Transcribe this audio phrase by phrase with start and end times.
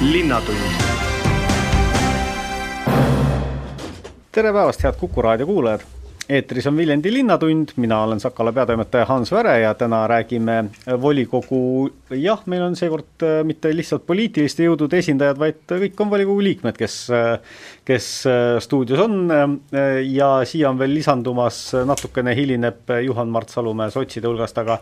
[0.00, 0.58] linnatund.
[4.32, 5.84] tere päevast, head Kuku raadio kuulajad
[6.28, 10.64] eetris on Viljandi Linnatund, mina olen Sakala peatoimetaja Hans Väre ja täna räägime
[11.00, 16.44] volikogu, jah, meil on seekord äh, mitte lihtsalt poliitiliste jõudude esindajad, vaid kõik on volikogu
[16.46, 19.28] liikmed, kes, äh, kes äh, stuudios on
[20.08, 24.78] ja siia on veel lisandumas, natukene hilineb Juhan-Mart Salumäe sotside hulgast, aga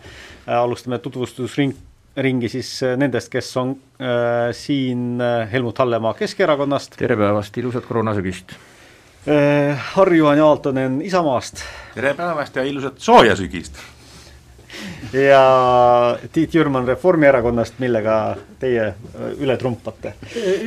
[0.63, 1.75] alustame tutvustusring,
[2.17, 6.99] ringi siis nendest, kes on äh, siin Helmut Hallemaa Keskerakonnast.
[7.01, 8.57] tere päevast, ilusat koroonasügist
[9.27, 11.61] Äh, Harju-Juhan Aaltonen Isamaast.
[11.95, 13.77] tere päevast ja ilusat sooja sügist!
[15.13, 20.17] ja Tiit Jürman Reformierakonnast, millega teie äh, üle trumpate?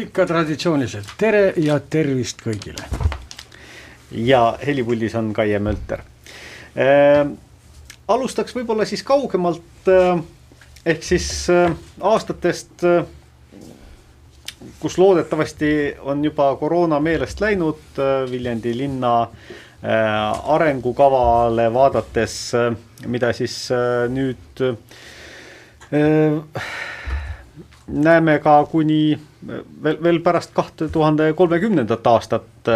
[0.05, 2.87] ikka traditsiooniliselt, tere ja tervist kõigile!
[4.11, 6.05] ja helipuldis on Kaie Mölter
[6.79, 7.27] äh,.
[8.07, 10.15] alustaks võib-olla siis kaugemalt äh,
[10.85, 11.71] ehk siis äh,
[12.01, 13.05] aastatest äh,
[14.79, 19.27] kus loodetavasti on juba koroona meelest läinud, äh, Viljandi linna
[19.85, 22.35] arengukavale vaadates,
[23.05, 23.67] mida siis
[24.09, 24.61] nüüd
[28.07, 29.19] näeme ka kuni
[29.83, 32.71] veel, veel pärast kahte tuhande kolmekümnendat aastat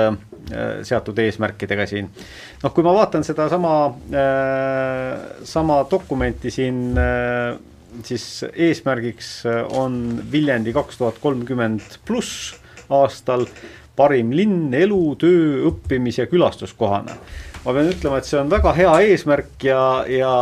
[0.85, 2.11] seatud eesmärkidega siin.
[2.61, 3.73] noh, kui ma vaatan sedasama,
[5.49, 6.93] sama dokumenti siin
[8.05, 12.55] siis eesmärgiks äh, on Viljandi kaks tuhat kolmkümmend pluss
[12.89, 13.45] aastal
[13.99, 17.17] parim linn elu, töö, õppimis- ja külastuskohana.
[17.65, 20.33] ma pean ütlema, et see on väga hea eesmärk ja, ja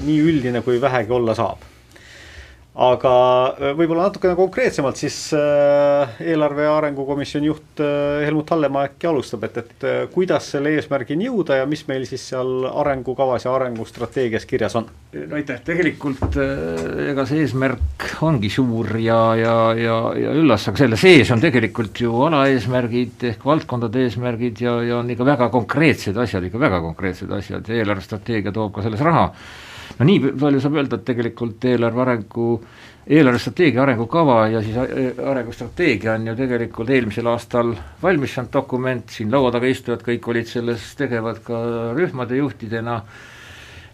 [0.00, 1.73] nii üldine, kui vähegi olla saab
[2.74, 3.10] aga
[3.54, 9.60] äh, võib-olla natukene konkreetsemalt siis äh, eelarve arengukomisjoni juht äh, Helmut Hallemaa äkki alustab, et,
[9.62, 14.88] et kuidas selle eesmärgini jõuda ja mis meil siis seal arengukavas ja arengustrateegias kirjas on?
[15.14, 20.98] no aitäh, tegelikult ega see eesmärk ongi suur ja, ja, ja, ja üllas, aga selle
[20.98, 26.50] sees on tegelikult ju alaeesmärgid ehk valdkondade eesmärgid ja, ja on ikka väga konkreetsed asjad,
[26.50, 29.28] ikka väga konkreetsed asjad ja eelarvestrateegia toob ka selles raha
[29.98, 32.48] no nii palju saab öelda, et tegelikult eelarve arengu,
[33.04, 34.78] eelarvestrateegia arengukava ja siis
[35.30, 40.50] arengustrateegia on ju tegelikult eelmisel aastal valmis saanud dokument, siin laua taga istujad kõik olid
[40.50, 41.62] selles tegevad ka
[41.94, 42.98] rühmade juhtidena,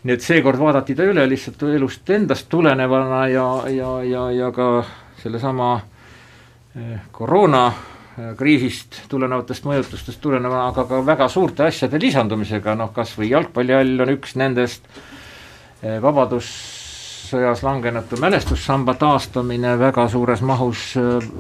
[0.05, 4.73] nii et seekord vaadati ta üle lihtsalt elust endast tulenevana ja, ja, ja, ja ka
[5.21, 5.75] sellesama
[6.77, 13.19] eh, koroona eh, kriisist tulenevatest mõjutustest tulenevana, aga ka väga suurte asjade lisandumisega, noh kas
[13.19, 14.87] või jalgpallihall on üks nendest,
[15.83, 21.31] vabadussõjas langenute mälestussamba taastamine väga suures mahus eh,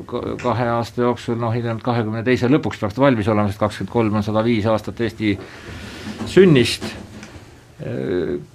[0.40, 4.20] kahe aasta jooksul, noh hiljemalt kahekümne teise lõpuks peaks ta valmis olema, sest kakskümmend kolm
[4.20, 5.36] on sada viis aastat Eesti
[6.30, 6.88] sünnist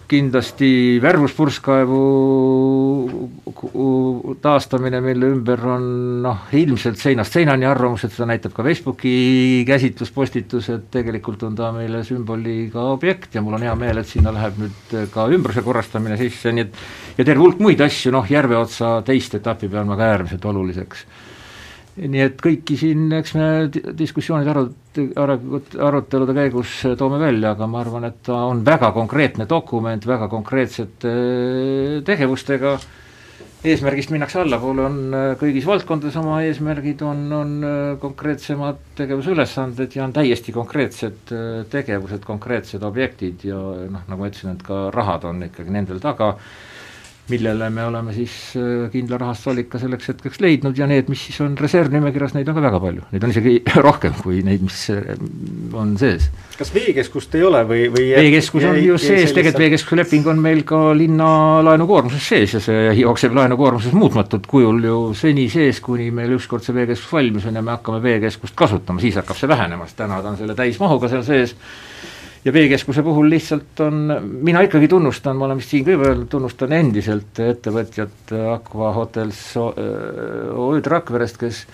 [0.06, 2.00] kindlasti värvuspurskkaevu
[4.42, 5.88] taastamine, mille ümber on
[6.22, 9.16] noh, ilmselt seinast seinani arvamused, seda näitab ka Facebooki
[9.66, 14.34] käsitluspostitus, et tegelikult on ta meile sümboliga objekt ja mul on hea meel, et sinna
[14.36, 19.00] läheb nüüd ka ümbruse korrastamine sisse, nii et ja terve hulk muid asju, noh, Järveotsa
[19.08, 21.06] teist etappi pean ma ka äärmiselt oluliseks
[21.96, 23.46] nii et kõiki siin, eks me
[23.96, 29.48] diskussioonide arut-, arut-, arutelude käigus toome välja, aga ma arvan, et ta on väga konkreetne
[29.48, 31.14] dokument, väga konkreetsete
[32.08, 32.76] tegevustega,
[33.66, 37.56] eesmärgist minnakse allapoole, on kõigis valdkondades oma eesmärgid, on, on
[38.04, 41.34] konkreetsemad tegevusülesanded ja on täiesti konkreetsed
[41.72, 46.36] tegevused, konkreetsed objektid ja noh, nagu ma ütlesin, et ka rahad on ikkagi nendel taga
[47.30, 51.56] millele me oleme siis äh, kindla rahastusallika selleks hetkeks leidnud ja need, mis siis on
[51.58, 53.56] reservnimekirjas, neid on ka väga palju, neid on isegi
[53.88, 55.16] rohkem kui neid, mis äh,
[55.74, 56.28] on sees.
[56.60, 60.62] kas veekeskust ei ole või, või veekeskus on just sees, tegelikult veekeskuse leping on meil
[60.68, 61.30] ka linna
[61.66, 66.78] laenukoormuses sees ja see jookseb laenukoormuses muutmatult kujul ju seni sees, kuni meil ükskord see
[66.78, 70.34] veekeskus valmis on ja me hakkame veekeskust kasutama, siis hakkab see vähenema, sest täna ta
[70.34, 71.58] on selle täismahuga seal sees
[72.46, 74.06] ja veekeskuse puhul lihtsalt on,
[74.46, 79.42] mina ikkagi tunnustan, ma olen vist siin ka juba öelnud, tunnustan endiselt ettevõtjat Aqua Hotels
[79.58, 81.66] OÜ-d Rakverest, kes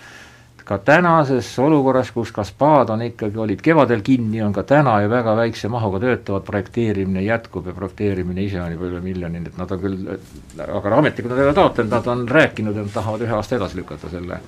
[0.64, 5.10] ka tänases olukorras, kus ka spaad on ikkagi, olid kevadel kinni, on ka täna ju
[5.10, 9.60] väga väikse mahuga töötavad, projekteerimine jätkub ja projekteerimine ise on juba üle miljoni, nii et
[9.60, 10.16] nad on küll,
[10.62, 14.10] aga ametnikud on jälle taotlenud, nad on rääkinud, et nad tahavad ühe aasta edasi lükata
[14.12, 14.40] selle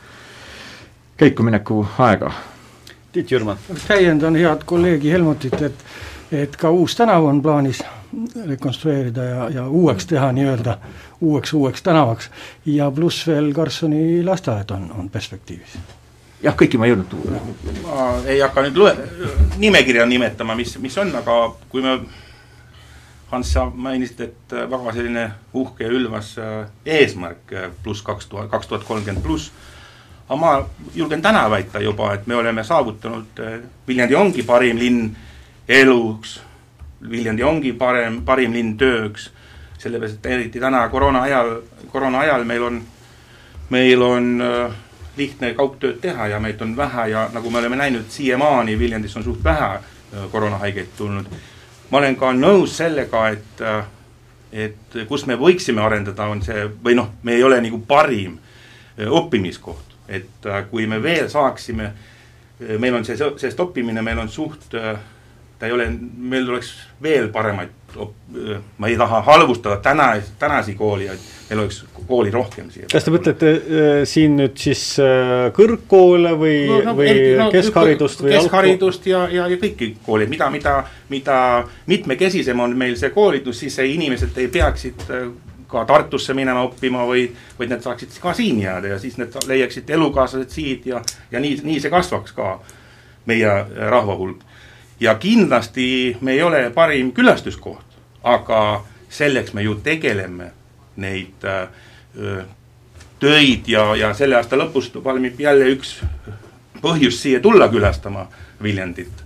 [1.20, 2.32] käikumineku aega.
[3.12, 3.58] Tiit Jürman.
[3.86, 5.84] täiendan head kolleegi Helmutit, et
[6.42, 7.82] et ka uus tänav on plaanis
[8.46, 10.78] rekonstrueerida ja, ja uueks teha nii-öelda,
[11.20, 12.30] uueks, uueks tänavaks.
[12.66, 15.78] ja pluss veel Karlssoni lasteaed on, on perspektiivis.
[16.42, 17.40] jah, kõiki ma ei jõudnud tuua.
[17.82, 19.08] ma ei hakka nüüd loe-,
[19.58, 21.98] nimekirja nimetama, mis, mis on, aga kui me
[23.34, 25.22] Hans, sa mainisid, et väga selline
[25.58, 26.34] uhke ja ülvas
[26.86, 29.48] eesmärk pluss kaks tuhat, kaks tuhat kolmkümmend pluss,
[30.28, 30.52] aga ma
[30.94, 33.40] julgen täna väita juba, et me oleme saavutanud,
[33.88, 35.16] Viljandi ongi parim linn
[35.68, 36.40] eluks,
[37.10, 39.28] Viljandi ongi parem, parim linn tööks,
[39.78, 41.58] sellepärast et eriti täna koroona ajal,
[41.92, 42.78] koroona ajal meil on,
[43.70, 44.76] meil on äh,
[45.16, 49.24] lihtne kaugtööd teha ja meid on vähe ja nagu me oleme näinud, siiamaani Viljandis on
[49.24, 51.26] suht vähe äh, koroonahaigeid tulnud.
[51.90, 53.84] ma olen ka nõus sellega, et, äh,
[54.52, 59.06] et kus me võiksime arendada, on see, või noh, me ei ole nagu parim äh,
[59.06, 61.92] õppimiskoht, et kui me veel saaksime,
[62.78, 64.74] meil on see, sellest õppimine, meil on suht,
[65.64, 65.86] ta ei ole,
[66.18, 67.72] meil oleks veel paremaid,
[68.78, 72.86] ma ei taha halvustada täna, tänasi koolijaid meil oleks kooli rohkem siia.
[72.92, 73.50] kas te mõtlete
[74.08, 74.82] siin nüüd siis
[75.56, 80.48] kõrgkoole või no,, no, või no, keskharidust või keskharidust ja, ja, ja kõiki koole, mida,
[80.52, 80.76] mida,
[81.12, 81.38] mida
[81.90, 85.04] mitmekesisem on meil see koolitus, siis inimesed ei peaksid
[85.74, 87.26] ka Tartusse minema õppima või,
[87.58, 91.02] vaid nad saaksid ka siin jääda ja siis nad leiaksid elukaaslased siit ja,
[91.32, 92.58] ja nii, nii see kasvaks ka
[93.28, 93.54] meie
[93.90, 94.42] rahva hulk.
[95.00, 100.50] Ja kindlasti me ei ole parim külastuskoht, aga selleks me ju tegeleme
[100.96, 102.44] neid äh,
[103.20, 105.96] töid ja, ja selle aasta lõpus valmib jälle üks
[106.84, 108.26] põhjus siia tulla külastama
[108.62, 109.22] Viljandit,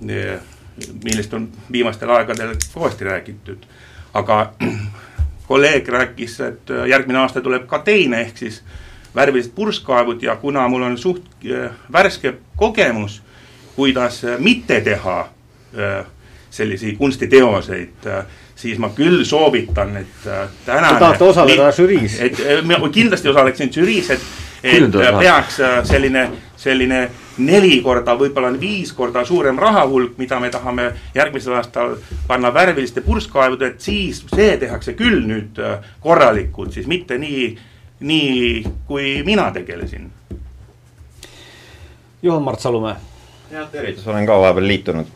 [0.00, 3.66] millest on viimastel aegadel kõvasti räägitud.
[4.14, 4.52] aga
[5.50, 8.62] kolleeg rääkis, et järgmine aasta tuleb ka teine, ehk siis
[9.14, 13.22] värvilised purskkaevud ja kuna mul on suht äh, värske kogemus,
[13.76, 15.20] kuidas mitte teha
[15.76, 16.04] äh,
[16.50, 18.10] selliseid kunstiteoseid
[18.56, 20.94] siis ma küll soovitan, et äh, tänane.
[20.94, 22.18] Te tahate osaleda žüriis?
[22.20, 24.26] et äh, ma kindlasti osaleksin žüriis, et,
[24.64, 26.26] et äh, peaks selline,
[26.56, 27.02] selline
[27.44, 33.74] neli korda, võib-olla viis korda suurem rahahulk, mida me tahame järgmisel aastal panna värviliste purskkaevude,
[33.74, 35.60] et siis see tehakse küll nüüd
[36.00, 37.50] korralikult, siis mitte nii,
[38.00, 40.08] nii kui mina tegelesin.
[42.22, 43.15] Juhan-Mart Salumäe.
[43.50, 45.10] Jah, tervitus, olen ka vahepeal liitunud.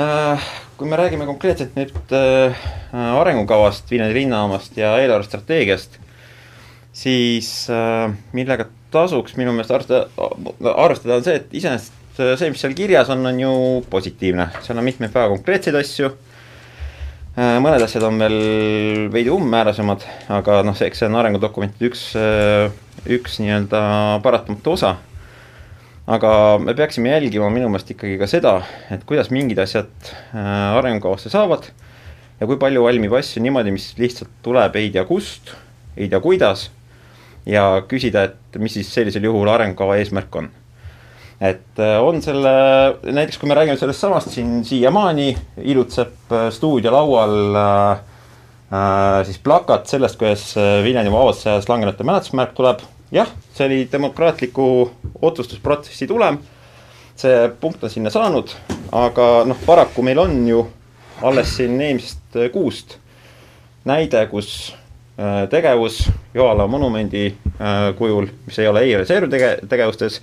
[0.00, 5.98] Äh, kui me räägime konkreetselt nüüd äh, arengukavast, Viljandi linnajaamast ja eelarvestrateegiast,
[6.96, 10.28] siis äh, millega tasuks minu meelest arvestada,
[10.76, 13.56] arvestada on see, et iseenesest see, mis seal kirjas on, on ju
[13.92, 16.14] positiivne, seal on mitmeid väga konkreetseid asju.
[17.36, 18.38] Mõned asjad on veel
[19.12, 22.04] veidi umbmäärasemad, aga noh, eks see on arengudokumentide üks,
[23.12, 23.82] üks nii-öelda
[24.24, 24.94] paratamatu osa
[26.06, 26.30] aga
[26.62, 28.60] me peaksime jälgima minu meelest ikkagi ka seda,
[28.94, 31.66] et kuidas mingid asjad äh, arengukavasse saavad
[32.40, 35.54] ja kui palju valmib asju niimoodi, mis lihtsalt tuleb ei tea kust,
[35.96, 36.68] ei tea kuidas,
[37.46, 40.50] ja küsida, et mis siis sellisel juhul arengukava eesmärk on.
[41.40, 42.50] et äh, on selle,
[43.04, 45.34] näiteks kui me räägime sellest samast siin siiamaani,
[45.68, 47.98] ilutseb äh, stuudio laual äh,
[49.28, 52.80] siis plakat sellest, kuidas Viljandimaa vabaduse ajas langenute mälestusmärk tuleb
[53.12, 54.90] jah, see oli demokraatliku
[55.22, 56.38] otsustusprotsessi tulem,
[57.16, 58.52] see punkt on sinna saanud,
[58.92, 60.62] aga noh, paraku meil on ju
[61.24, 62.98] alles siin eelmisest kuust
[63.86, 64.74] näide, kus
[65.18, 66.02] äh, tegevus
[66.34, 70.20] Joala monumendi äh, kujul, mis ei ole ei reservtege-, tegevustes,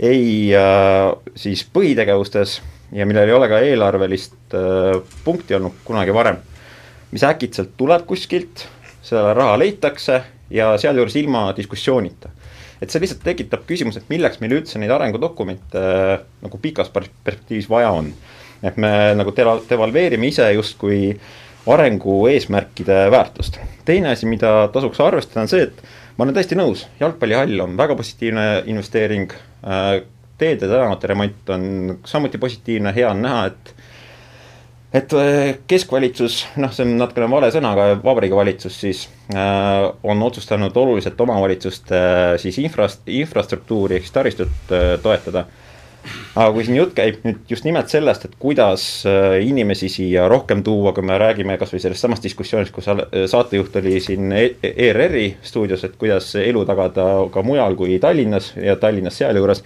[0.00, 2.58] ei äh, siis põhitegevustes
[2.92, 4.56] ja millel ei ole ka eelarvelist
[5.24, 6.40] punkti olnud kunagi varem,
[7.12, 8.64] mis äkitselt tuleb kuskilt,
[9.04, 12.30] sellele raha leitakse ja sealjuures ilma diskussioonita.
[12.82, 17.68] et see lihtsalt tekitab küsimuse, et milleks meil üldse neid arengudokumente äh, nagu pikas perspektiivis
[17.70, 18.12] vaja on.
[18.62, 21.16] et me nagu deva-, devalveerime ise justkui
[21.66, 23.58] arengu eesmärkide väärtust.
[23.84, 25.82] teine asi, mida tasuks arvestada, on see, et
[26.16, 29.34] ma olen täiesti nõus, jalgpallihall on väga positiivne investeering,
[29.64, 30.00] äh,
[30.38, 33.74] teede, tänavate remont on samuti positiivne, hea on näha, et
[34.92, 39.04] et äh, keskvalitsus, noh, see on natukene vale sõna, aga Vabariigi Valitsus siis
[39.34, 45.44] äh, on otsustanud oluliselt omavalitsuste äh, siis infrast-, infrastruktuuri ehk siis taristut äh, toetada.
[46.38, 50.62] aga kui siin jutt käib nüüd just nimelt sellest, et kuidas äh, inimesi siia rohkem
[50.64, 55.34] tuua, kui me räägime kas või sellest samast diskussioonist, kus saatejuht oli siin e ERR-i
[55.42, 59.64] stuudios, et kuidas elu tagada ka mujal kui Tallinnas ja Tallinnas sealjuures,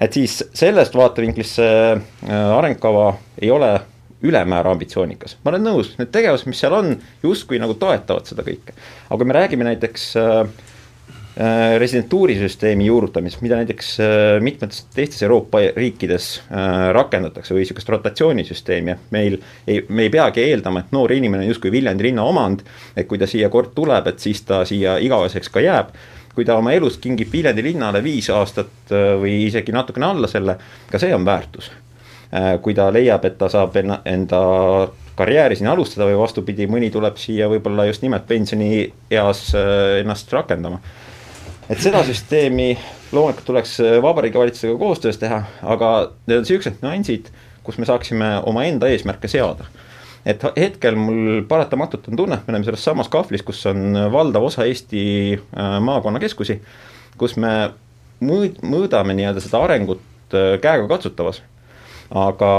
[0.00, 3.72] et siis sellest vaatevinklist see äh, arengukava ei ole
[4.22, 5.36] ülemäära ambitsioonikas.
[5.44, 8.74] ma olen nõus, need tegevused, mis seal on, justkui nagu toetavad seda kõike.
[9.08, 10.40] aga kui me räägime näiteks äh,
[11.38, 14.10] äh, residentuurisüsteemi juurutamisest, mida näiteks äh,
[14.42, 20.46] mitmetes teistes Euroopa riikides äh, rakendatakse või niisugust rotatsioonisüsteemi, et meil ei, me ei peagi
[20.48, 24.10] eeldama, et noor inimene on justkui Viljandi linna omand, et kui ta siia kord tuleb,
[24.10, 25.94] et siis ta siia igaveseks ka jääb
[26.38, 30.54] kui ta oma elus kingib Viljandi linnale viis aastat või isegi natukene alla selle,
[30.86, 31.70] ka see on väärtus
[32.62, 34.40] kui ta leiab, et ta saab enna, enda
[35.18, 40.78] karjääri siin alustada või vastupidi, mõni tuleb siia võib-olla just nimelt pensionieas äh, ennast rakendama.
[41.68, 42.70] et seda süsteemi
[43.12, 45.90] loomulikult tuleks Vabariigi Valitsusega koostöös teha, aga
[46.26, 47.32] need on niisugused nüansid,
[47.66, 49.66] kus me saaksime omaenda eesmärke seada.
[50.26, 54.44] et hetkel mul paratamatult on tunne, et me oleme selles samas kahvlis, kus on valdav
[54.52, 55.04] osa Eesti
[55.34, 56.60] äh, maakonnakeskusi,
[57.18, 57.72] kus me
[58.22, 61.42] mõõd-, mõõdame nii-öelda seda arengut äh, käegakatsutavas
[62.10, 62.50] aga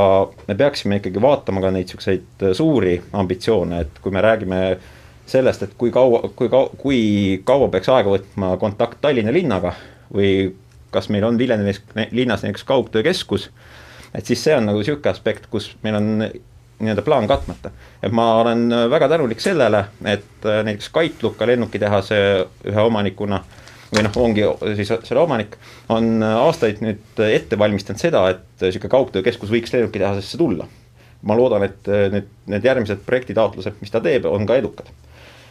[0.47, 4.59] me peaksime ikkagi vaatama ka neid niisuguseid suuri ambitsioone, et kui me räägime
[5.29, 6.99] sellest, et kui kaua, kui kaua, kui
[7.45, 9.73] kaua peaks aega võtma kontakt Tallinna linnaga
[10.13, 10.53] või
[10.93, 13.49] kas meil on Viljandis linnas näiteks kaugtöökeskus,
[14.13, 16.09] et siis see on nagu niisugune aspekt, kus meil on
[16.79, 17.71] nii-öelda plaan katmata.
[18.03, 22.19] et ma olen väga tänulik sellele, et näiteks Kaitlukka lennukitehase
[22.65, 23.43] ühe omanikuna
[23.89, 24.45] või noh, ongi
[24.77, 25.57] siis selle omanik,
[25.89, 30.67] on aastaid nüüd ette valmistanud seda, et niisugune kaugtöökeskus võiks lennukitehasesse tulla.
[31.21, 34.87] ma loodan, et need, need järgmised projektitaotlused, mis ta teeb, on ka edukad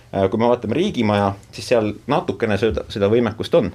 [0.09, 3.71] kui me vaatame riigimaja, siis seal natukene seda, seda võimekust on.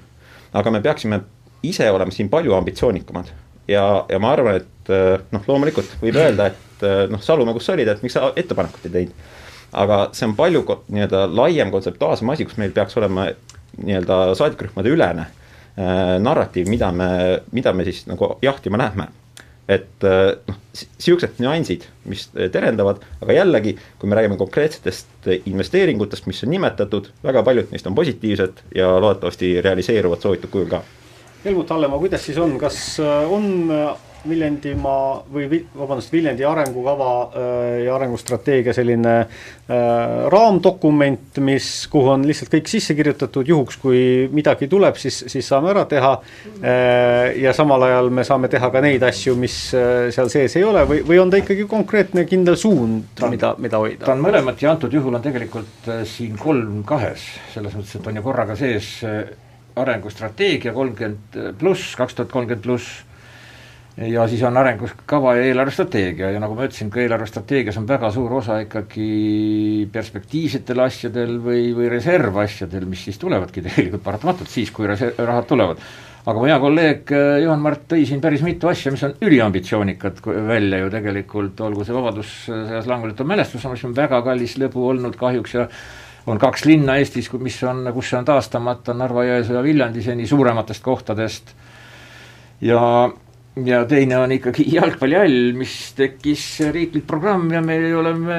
[0.53, 1.19] aga me peaksime
[1.65, 3.29] ise olema siin palju ambitsioonikamad.
[3.67, 4.91] ja, ja ma arvan, et
[5.31, 8.95] noh, loomulikult võib öelda, et noh, Salumäe, kus sa olid, et miks sa ettepanekut ei
[8.97, 9.31] teinud.
[9.71, 13.29] aga see on palju nii-öelda laiem kontseptuaalsem asi, kus meil peaks olema
[13.81, 17.09] nii-öelda saadikurühmade ülene äh, narratiiv, mida me,
[17.51, 19.09] mida me siis nagu jahtima lähme
[19.69, 26.43] et äh, noh, niisugused nüansid, mis terendavad, aga jällegi, kui me räägime konkreetsetest investeeringutest, mis
[26.43, 30.81] on nimetatud, väga paljud neist on positiivsed ja loodetavasti realiseeruvad soovitud kujul ka.
[31.45, 33.71] Helmut Hallemaa, kuidas siis on, kas äh, on
[34.29, 39.27] Viljandimaa või vabandust, Viljandi arengukava äh, ja arengustrateegia selline äh,
[40.31, 43.99] raamdokument, mis, kuhu on lihtsalt kõik sisse kirjutatud, juhuks kui
[44.31, 47.35] midagi tuleb, siis, siis saame ära teha äh,.
[47.43, 51.03] ja samal ajal me saame teha ka neid asju, mis seal sees ei ole või,
[51.03, 54.05] või on ta ikkagi konkreetne kindel suund, mida, mida hoida?
[54.05, 58.19] ta on mõlemat ja antud juhul on tegelikult siin kolm kahes, selles mõttes, et on
[58.21, 58.93] ju korraga sees
[59.75, 63.01] arengustrateegia kolmkümmend pluss, kaks tuhat kolmkümmend pluss
[63.97, 68.39] ja siis on arengukava ja eelarvestrateegia ja nagu ma ütlesin, ka eelarvestrateegias on väga suur
[68.39, 75.19] osa ikkagi perspektiivsetel asjadel või, või reservasjadel, mis siis tulevadki tegelikult paratamatult siis, kui reserv,
[75.21, 75.83] rahad tulevad.
[76.25, 80.23] aga mu hea kolleeg äh, Juhan Mart tõi siin päris mitu asja, mis on üliambitsioonikad
[80.25, 85.53] välja ju tegelikult, olgu see Vabadussõjas languletu mälestus, mis on väga kallis lõbu olnud kahjuks
[85.59, 85.67] ja
[86.25, 90.81] on kaks linna Eestis, mis on, kus see on taastamata, Narva-Jõesuu ja Viljandi seni suurematest
[90.81, 91.53] kohtadest
[92.63, 92.79] ja
[93.61, 98.37] ja teine on ikkagi jalgpallihall, mis tekkis riiklik programm ja me oleme,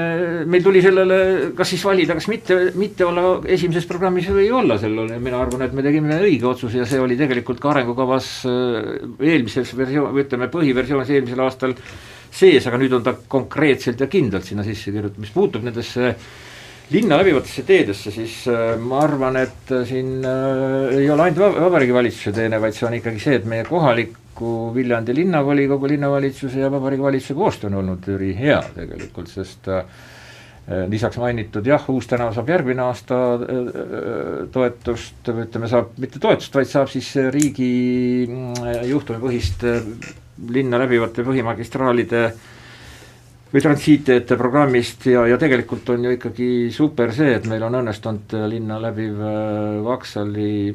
[0.50, 1.18] meil tuli sellele
[1.54, 5.12] kas siis valida, kas mitte, mitte olla esimeses programmis või olla sellel.
[5.22, 8.88] Mina arvan, et me tegime õige otsuse ja see oli tegelikult ka arengukavas äh,
[9.22, 11.76] eelmises versioon, ütleme, põhiversioonis eelmisel aastal
[12.34, 16.10] sees, aga nüüd on ta konkreetselt ja kindlalt sinna sisse kirjutatud, mis puutub nendesse
[16.90, 22.34] linna läbivatesse teedesse, siis äh, ma arvan, et äh, siin ei ole ainult Vabariigi Valitsuse
[22.34, 27.02] teene, vaid see on ikkagi see, et meie kohalik paraku Viljandi linnavolikogu, linnavalitsuse ja Vabariigi
[27.02, 29.84] Valitsuse koostöö on olnud ülihea tegelikult, sest äh,
[30.88, 36.66] lisaks mainitud jah, Uus tänav saab järgmine aasta äh, toetust, ütleme, saab mitte toetust, vaid
[36.66, 39.86] saab siis riigi mm, juhtumipõhist äh,
[40.50, 42.24] linna läbivate põhimagistraalide
[43.52, 48.34] või transiitteede programmist ja, ja tegelikult on ju ikkagi super see, et meil on õnnestunud
[48.50, 49.22] linna läbiv
[49.86, 50.74] Vaksali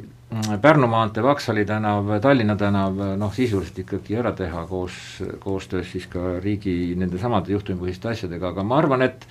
[0.62, 4.94] Pärnu maantee, Vaksali tänav, Tallinna tänav noh, sisuliselt ikkagi ära teha koos,
[5.42, 9.26] koostöös siis ka riigi nendesamade juhtumipõhiste asjadega, aga ma arvan, et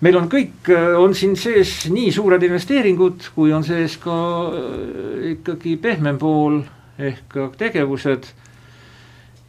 [0.00, 4.16] meil on kõik, on siin sees nii suured investeeringud, kui on sees ka
[4.48, 6.62] äh, ikkagi pehmem pool
[6.96, 8.32] ehk ka tegevused.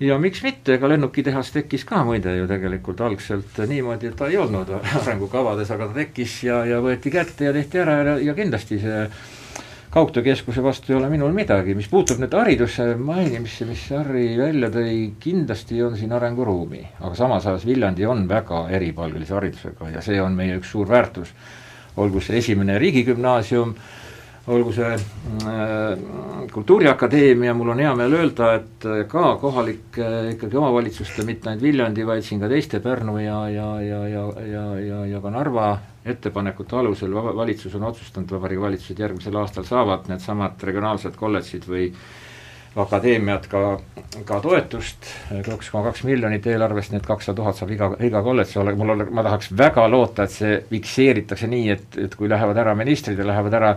[0.04, 4.38] Ja miks mitte, ega lennukitehas tekkis ka muide ju tegelikult algselt niimoodi, et ta ei
[4.38, 8.84] olnud arengukavades, aga ta tekkis ja, ja võeti kätte ja tehti ära ja, ja kindlasti
[8.84, 9.08] see
[9.98, 14.92] kaugtöökeskuse vastu ei ole minul midagi, mis puutub nüüd hariduse mainimisse, mis Harri välja tõi,
[15.18, 20.38] kindlasti on siin arenguruumi, aga samas ajas Viljandi on väga eripalgelise haridusega ja see on
[20.38, 21.32] meie üks suur väärtus.
[21.98, 23.74] olgu see esimene riigigümnaasium,
[24.48, 25.98] olgu see äh,
[26.54, 32.06] Kultuuriakadeemia, mul on hea meel öelda, et ka kohalike äh, ikkagi omavalitsuste, mitte ainult Viljandi,
[32.08, 35.72] vaid siin ka teiste Pärnu ja, ja, ja, ja, ja, ja, ja ka Narva
[36.08, 41.92] ettepanekute alusel valitsus on otsustanud, Vabariigi Valitsus, et järgmisel aastal saavad needsamad regionaalsed kolledžid või
[42.78, 43.62] akadeemiad ka,
[44.28, 45.08] ka toetust,
[45.46, 49.26] kaks koma kaks miljonit eelarvest, need kakssada tuhat saab iga, iga kolledž, mul ole, ma
[49.26, 53.58] tahaks väga loota, et see fikseeritakse nii, et, et kui lähevad ära ministrid ja lähevad
[53.58, 53.74] ära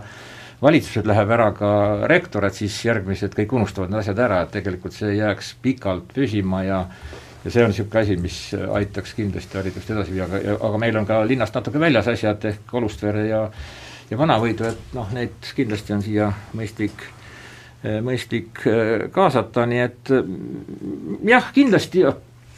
[0.61, 1.71] valitsused, läheb ära ka
[2.09, 6.63] rektor, et siis järgmised kõik unustavad need asjad ära, et tegelikult see jääks pikalt püsima
[6.67, 6.85] ja
[7.41, 11.07] ja see on niisugune asi, mis aitaks kindlasti haridust edasi viia, aga, aga meil on
[11.09, 13.47] ka linnast natuke väljas asjad ehk Olustvere ja
[14.11, 17.07] ja Vanavõidu, et noh, neid kindlasti on siia mõistlik
[17.81, 18.59] mõistlik
[19.15, 22.03] kaasata, nii et mm, jah, kindlasti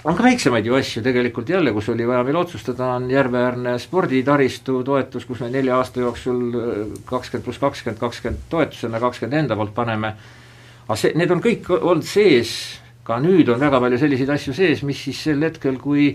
[0.04, 4.82] on ka väiksemaid ju asju tegelikult jälle, kus oli vaja meil otsustada, on Järve-äärne sporditaristu
[4.84, 6.42] toetus, kus me nelja aasta jooksul
[7.08, 10.14] kakskümmend pluss kakskümmend, kakskümmend toetusena, kakskümmend enda poolt paneme,
[10.88, 12.54] aga see, need on kõik olnud sees,
[13.08, 16.12] ka nüüd on väga palju selliseid asju sees, mis siis sel hetkel, kui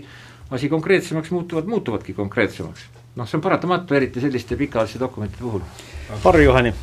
[0.53, 2.87] asi konkreetsemaks muutuvad, muutuvadki konkreetsemaks.
[3.15, 5.61] noh, see on paratamatu, eriti selliste pikaajaliste dokumentide puhul.
[6.23, 6.73] Harri Juhani.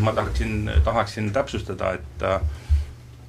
[0.00, 2.40] ma tahaksin, tahaksin täpsustada, et äh,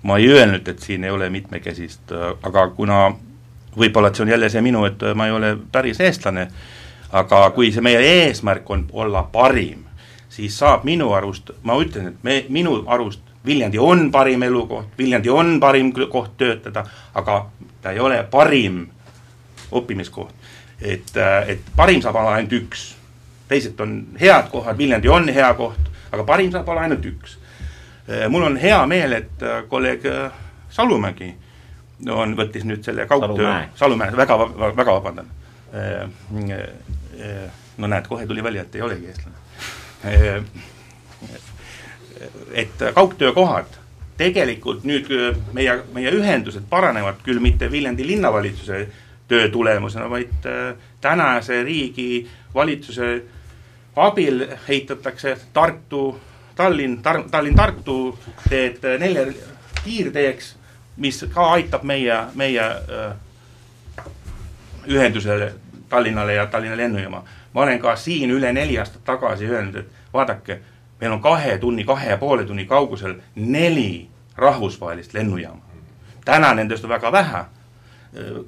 [0.03, 2.11] ma ei öelnud, et siin ei ole mitmekesist,
[2.43, 3.05] aga kuna
[3.77, 6.47] võib-olla, et see on jälle see minu, et ma ei ole päris eestlane,
[7.11, 9.85] aga kui see meie eesmärk on olla parim,
[10.29, 15.29] siis saab minu arust, ma ütlen, et me, minu arust Viljandi on parim elukoht, Viljandi
[15.29, 17.45] on parim koht töötada, aga
[17.81, 18.85] ta ei ole parim
[19.71, 20.35] õppimiskoht.
[20.81, 21.11] et,
[21.47, 22.95] et parim saab olla ainult üks.
[23.47, 25.79] teised on head kohad, Viljandi on hea koht,
[26.11, 27.37] aga parim saab olla ainult üks
[28.29, 30.31] mul on hea meel, et äh, kolleeg äh,
[30.69, 31.29] Salumägi
[32.09, 34.37] on, võttis nüüd selle kaugtöö, Salumäe, väga,
[34.75, 35.29] väga vabandan.
[37.77, 39.35] No näed, kohe tuli välja, et ei olegi eestlane.
[42.53, 43.77] et kaugtöökohad,
[44.17, 45.07] tegelikult nüüd
[45.53, 48.87] meie, meie ühendused paranevad küll mitte Viljandi linnavalitsuse
[49.27, 53.23] töö tulemusena, vaid äh, tänase riigi valitsuse
[53.95, 56.19] abil ehitatakse Tartu
[56.55, 58.19] Tallinn, Tar-, Tallinn-Tartu
[58.49, 59.25] teed nelja
[59.83, 60.55] kiirteeks,
[60.97, 64.05] mis ka aitab meie, meie äh,
[64.87, 65.53] ühendusele
[65.89, 67.23] Tallinnale ja Tallinna lennujaama.
[67.53, 70.59] ma olen ka siin üle neli aastat tagasi öelnud, et vaadake,
[71.01, 75.61] meil on kahe tunni, kahe ja poole tunni kaugusel neli rahvusvahelist lennujaama.
[76.25, 77.47] täna nendest on väga vähe, äh,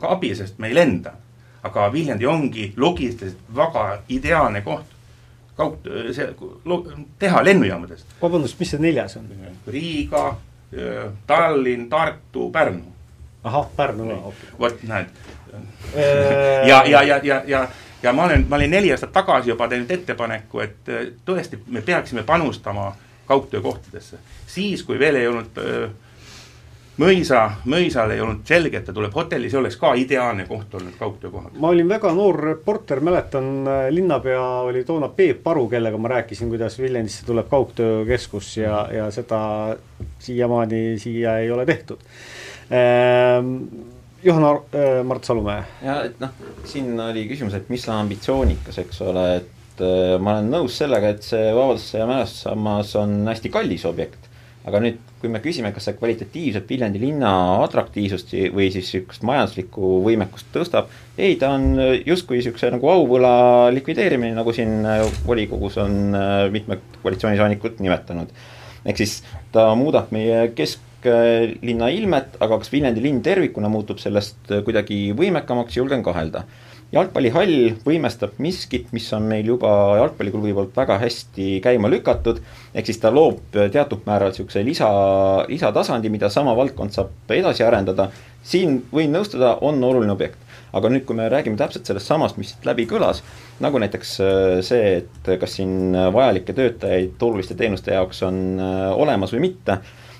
[0.01, 1.13] abi, sest me ei lenda.
[1.63, 4.94] aga Viljandi ongi logistiliselt väga ideaalne koht
[5.57, 6.27] kaug-, see,
[7.19, 8.17] teha lennujaamadest.
[8.21, 9.29] vabandust, mis see neljas on?
[9.67, 10.25] Riiga,
[11.27, 12.83] Tallinn, Tartu, Pärnu.
[13.44, 14.50] ahah, Pärnu ka, okei.
[14.59, 15.05] vot näed.
[16.68, 17.68] ja, ja, ja, ja, ja,
[18.03, 22.24] ja ma olen, ma olin neli aastat tagasi juba teinud ettepaneku, et tõesti, me peaksime
[22.24, 24.18] panustama kaugtöökohtadesse.
[24.48, 25.87] siis, kui veel ei olnud öö,
[27.01, 30.96] mõisa, mõisal ei olnud selge, et ta tuleb hotelli, see oleks ka ideaalne koht olnud
[31.00, 31.58] kaugtöökohaks.
[31.60, 36.50] ma olin väga noor reporter, mäletan, äh, linnapea oli toona Peep Paru, kellega ma rääkisin,
[36.50, 39.42] kuidas Viljandisse tuleb kaugtöökeskus ja, ja seda
[40.20, 42.00] siiamaani siia ei ole tehtud
[42.70, 43.58] ehm,.
[44.25, 45.64] Juhan äh, Mart Salumäe.
[45.86, 46.31] ja et noh,
[46.66, 51.12] siin oli küsimus, et mis on ambitsioonikas, eks ole, et äh, ma olen nõus sellega,
[51.14, 54.25] et see Vabadussõja mälestussammas on hästi kallis objekt
[54.65, 57.31] aga nüüd, kui me küsime, kas see kvalitatiivselt Viljandi linna
[57.65, 63.35] atraktiivsust või siis niisugust majanduslikku võimekust tõstab, ei, ta on justkui niisuguse nagu auvõla
[63.75, 64.81] likvideerimine, nagu siin
[65.27, 68.33] volikogus on äh, mitmed koalitsioonisaanikud nimetanud.
[68.85, 69.19] ehk siis
[69.53, 76.05] ta muudab meie kesklinna ilmet, aga kas Viljandi linn tervikuna muutub sellest kuidagi võimekamaks, julgen
[76.05, 76.45] kahelda
[76.93, 79.69] jalgpallihall võimestab miskit, mis on meil juba
[80.00, 82.41] jalgpalliklubi poolt väga hästi käima lükatud,
[82.75, 84.89] ehk siis ta loob teatud määral niisuguse lisa,
[85.50, 88.09] lisatasandi, mida sama valdkond saab edasi arendada,
[88.45, 90.41] siin võin nõustuda, on oluline objekt.
[90.75, 93.21] aga nüüd, kui me räägime täpselt sellest samast, mis siit läbi kõlas,
[93.63, 99.31] nagu näiteks äh, see, et kas siin vajalikke töötajaid oluliste teenuste jaoks on äh, olemas
[99.31, 99.77] või mitte,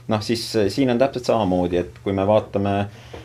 [0.08, 3.20] noh siis äh, siin on täpselt samamoodi, et kui me vaatame äh,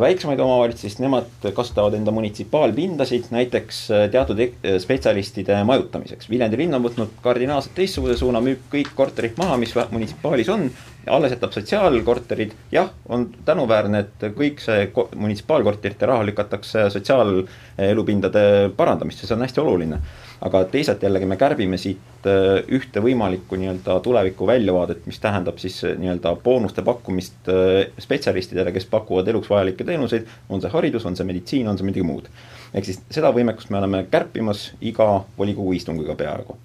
[0.00, 4.42] väiksemaid omavalitsusi, siis nemad kasutavad enda munitsipaalpindasid näiteks äh, teatud
[4.82, 6.30] spetsialistide majutamiseks.
[6.30, 10.68] Viljandi linn on võtnud kardinaalselt teistsuguse suuna, müüb kõik korterid maha, mis munitsipaalis on,
[11.08, 18.42] alles jätab sotsiaalkorterid, jah, on tänuväärne, et kõik see munitsipaalkorterite raha lükatakse sotsiaalelupindade
[18.76, 20.02] parandamisse, see on hästi oluline
[20.44, 25.80] aga teisalt jällegi me kärbime siit äh, ühte võimalikku nii-öelda tuleviku väljavaadet, mis tähendab siis
[25.86, 31.18] äh, nii-öelda boonuste pakkumist äh, spetsialistidele, kes pakuvad eluks vajalikke teenuseid, on see haridus, on
[31.18, 32.30] see meditsiin, on see midagi muud.
[32.74, 36.58] ehk siis seda võimekust me oleme kärpimas iga volikogu istungiga peaaegu.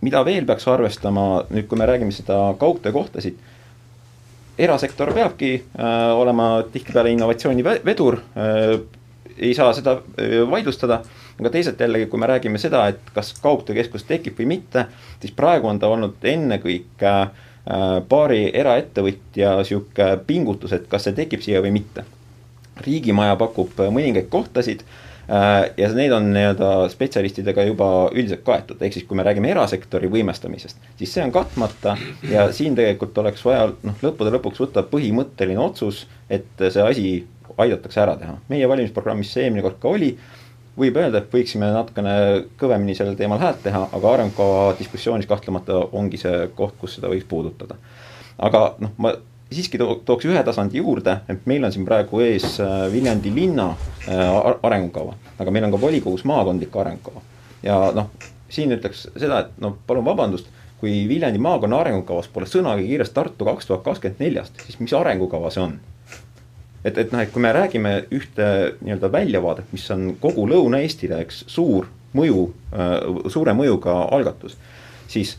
[0.00, 3.34] mida veel peaks arvestama, nüüd kui me räägime seda kaugtöökohtasid,
[4.58, 5.50] erasektor peabki
[6.16, 8.78] olema tihtipeale innovatsiooni vedur äh,,
[9.36, 9.98] ei saa seda
[10.50, 11.02] vaidlustada
[11.40, 14.86] aga teisalt jällegi, kui me räägime seda, et kas kaugtöökeskus tekib või mitte,
[15.20, 17.32] siis praegu on ta olnud ennekõike äh,
[18.08, 22.06] paari eraettevõtja niisugune pingutus, et kas see tekib siia või mitte.
[22.76, 29.06] riigimaja pakub mõningaid kohtasid äh, ja need on nii-öelda spetsialistidega juba üldiselt kaetud, ehk siis
[29.08, 31.96] kui me räägime erasektori võimestamisest, siis see on katmata
[32.30, 37.08] ja siin tegelikult oleks vaja noh, lõppude lõpuks võtta põhimõtteline otsus, et see asi
[37.56, 38.36] aidatakse ära teha.
[38.48, 40.16] meie valimisprogrammis see eelmine kord ka oli
[40.76, 42.16] võib öelda, et võiksime natukene
[42.60, 47.26] kõvemini sellel teemal häält teha, aga arengukava diskussioonis kahtlemata ongi see koht, kus seda võiks
[47.28, 47.78] puudutada.
[48.38, 49.14] aga noh, ma
[49.52, 53.70] siiski to-, tooks ühe tasandi juurde, et meil on siin praegu ees äh, Viljandi linna
[53.72, 54.22] äh,
[54.66, 57.22] arengukava, aga meil on ka volikogus maakondlik arengukava.
[57.62, 58.10] ja noh,
[58.52, 63.48] siin ütleks seda, et no palun vabandust, kui Viljandi maakonna arengukavas pole sõnagi kirjas Tartu
[63.48, 65.78] kaks tuhat kakskümmend neljast, siis mis arengukava see on?
[66.86, 68.46] Et, et noh, et kui me räägime ühte
[68.84, 72.94] nii-öelda väljavaadet, mis on kogu Lõuna-Eestile, eks, suur mõju äh,,
[73.32, 74.56] suure mõjuga algatus,
[75.10, 75.34] siis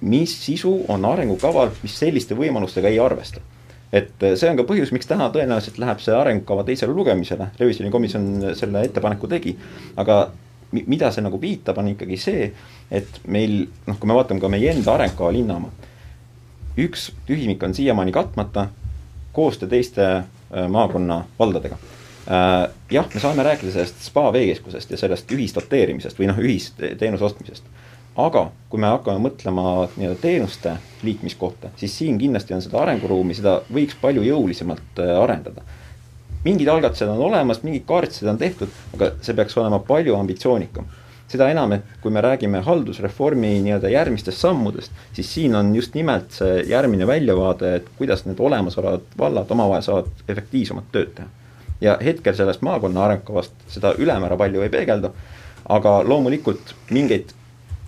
[0.00, 3.42] mis sisu on arengukaval, mis selliste võimalustega ei arvesta?
[3.92, 8.54] Et äh, see on ka põhjus, miks täna tõenäoliselt läheb see arengukava teisele lugemisele, revisjonikomisjon
[8.58, 9.56] selle ettepaneku tegi,
[9.98, 10.22] aga
[10.72, 12.50] mida see nagu viitab, on ikkagi see,
[12.94, 15.88] et meil noh, kui me vaatame ka meie enda arengukava linnamaa,
[16.80, 18.68] üks tühimik on siiamaani katmata,
[19.34, 20.06] koostöö teiste
[20.50, 21.76] maakonna valdadega.
[22.30, 27.64] Äh, jah, me saame rääkida sellest spa veekeskusest ja sellest ühisdoteerimisest või noh, ühisteenuse ostmisest.
[28.20, 29.62] aga kui me hakkame mõtlema
[29.96, 30.74] nii-öelda teenuste
[31.06, 35.62] liitmiskohta, siis siin kindlasti on seda arenguruumi, seda võiks palju jõulisemalt äh, arendada.
[36.44, 40.86] mingid algatused on olemas, mingid kaardistused on tehtud, aga see peaks olema palju ambitsioonikam
[41.30, 46.32] seda enam, et kui me räägime haldusreformi nii-öelda järgmistest sammudest, siis siin on just nimelt
[46.34, 51.28] see järgmine väljavaade, et kuidas need olemasolevad vallad omavahel saavad efektiivsemat tööd teha.
[51.80, 55.14] ja hetkel sellest maakonna arengukavast seda ülemäära palju ei peegeldu,
[55.68, 57.32] aga loomulikult mingeid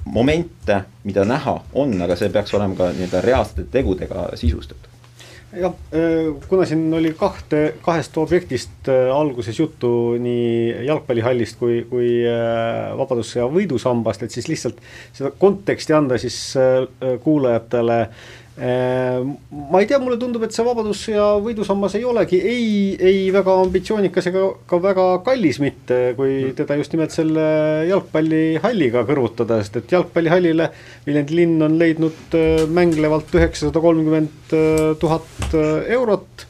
[0.04, 4.91] momente, mida näha on, aga see peaks olema ka nii-öelda reaalsete tegudega sisustatud
[5.60, 5.74] jah,
[6.48, 9.90] kuna siin oli kahte, kahest objektist alguses juttu
[10.22, 12.12] nii jalgpallihallist kui, kui
[12.98, 14.80] Vabadussõja võidusambast, et siis lihtsalt
[15.12, 16.38] seda konteksti anda siis
[17.24, 17.98] kuulajatele
[18.58, 22.66] ma ei tea, mulle tundub, et see Vabadus ja Võidusammas ei olegi ei,
[23.00, 26.56] ei väga ambitsioonikas ega ka väga kallis mitte, kui mm.
[26.58, 27.46] teda just nimelt selle
[27.88, 30.68] jalgpallihalliga kõrvutada, sest et jalgpallihallile
[31.06, 36.44] Viljandi linn on leidnud äh, mänglevalt üheksasada kolmkümmend äh, tuhat äh, eurot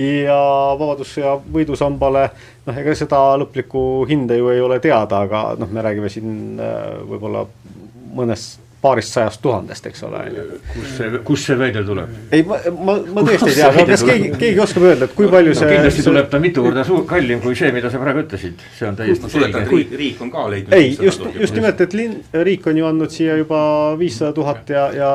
[0.00, 0.40] ja
[0.80, 2.30] Vabadussõja võidusambale
[2.64, 7.44] noh, ega seda lõplikku hinda ju ei ole teada, aga noh, me räägime siin võib-olla
[8.16, 10.20] mõnest paarist sajast tuhandest, eks ole.
[10.72, 12.14] kust see, kust see väide tuleb?
[12.34, 15.28] ei, ma, ma, ma tõesti ei tea, aga kas keegi, keegi oskab öelda, et kui
[15.30, 18.24] palju no, see kindlasti tuleb ta mitu korda suur, kallim kui see, mida sa praegu
[18.24, 19.62] ütlesid, see on täiesti selge.
[19.70, 22.18] riik, riik on ka leidnud ei, just, just nimelt, et linn,
[22.48, 23.62] riik on ju andnud siia juba
[24.00, 25.12] viissada tuhat ja, ja,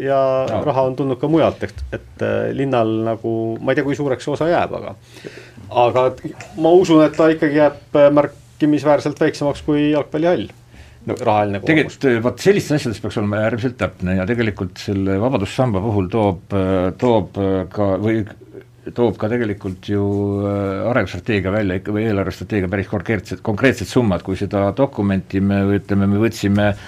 [0.00, 0.62] ja no.
[0.70, 4.24] raha on tulnud ka mujalt, et, et äh, linnal nagu, ma ei tea, kui suureks
[4.24, 4.96] see osa jääb, aga
[5.84, 6.08] aga
[6.60, 10.48] ma usun, et ta ikkagi jääb märkimisväärselt väiksemaks kui jalgpallihall
[11.06, 11.68] no rahaline koormus.
[11.70, 16.56] tegelikult äh, vot sellistes asjades peaks olema äärmiselt täpne ja tegelikult selle vabadussamba puhul toob,
[16.56, 18.22] äh, toob äh, ka või
[18.92, 20.04] toob ka tegelikult ju
[20.90, 26.18] arengustrateegia välja ikka või eelarvestrateegia päris konkreetsed, konkreetsed summad, kui seda dokumenti me ütleme, me
[26.18, 26.82] võtsime äh,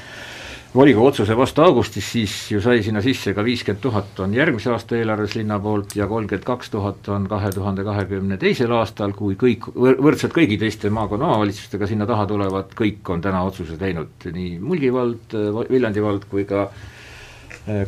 [0.74, 4.96] volikogu otsuse vastu augustis, siis ju sai sinna sisse ka viiskümmend tuhat on järgmise aasta
[4.98, 9.68] eelarves linna poolt ja kolmkümmend kaks tuhat on kahe tuhande kahekümne teisel aastal, kui kõik,
[9.74, 14.90] võrdselt kõigi teiste maakonna omavalitsustega sinna taha tulevad, kõik on täna otsuse teinud, nii Mulgi
[14.94, 15.38] vald,
[15.70, 16.66] Viljandi vald kui ka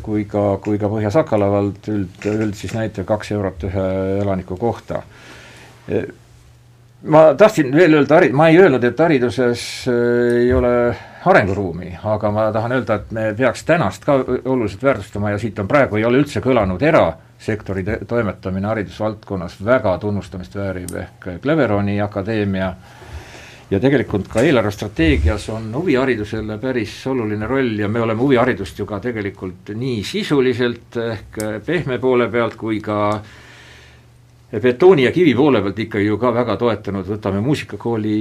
[0.01, 3.83] kui ka, kui ka Põhja-Sakala vald üld, üld siis näitab kaks eurot ühe
[4.23, 5.03] elaniku kohta.
[7.07, 10.71] Ma tahtsin veel öelda, ma ei öelnud, et hariduses äh, ei ole
[11.29, 15.67] arenguruumi, aga ma tahan öelda, et me peaks tänast ka oluliselt väärtustama ja siit on
[15.67, 22.73] praegu, ei ole üldse kõlanud erasektori toimetamine haridusvaldkonnas väga tunnustamist vääriv, ehk Cleveroni akadeemia
[23.71, 28.99] ja tegelikult ka eelarvestrateegias on huviharidusele päris oluline roll ja me oleme huviharidust ju ka
[29.03, 33.35] tegelikult nii sisuliselt ehk pehme poole pealt kui ka äh,
[34.51, 38.17] betooni ja kivi poole pealt ikkagi ju ka väga toetanud, võtame muusikakooli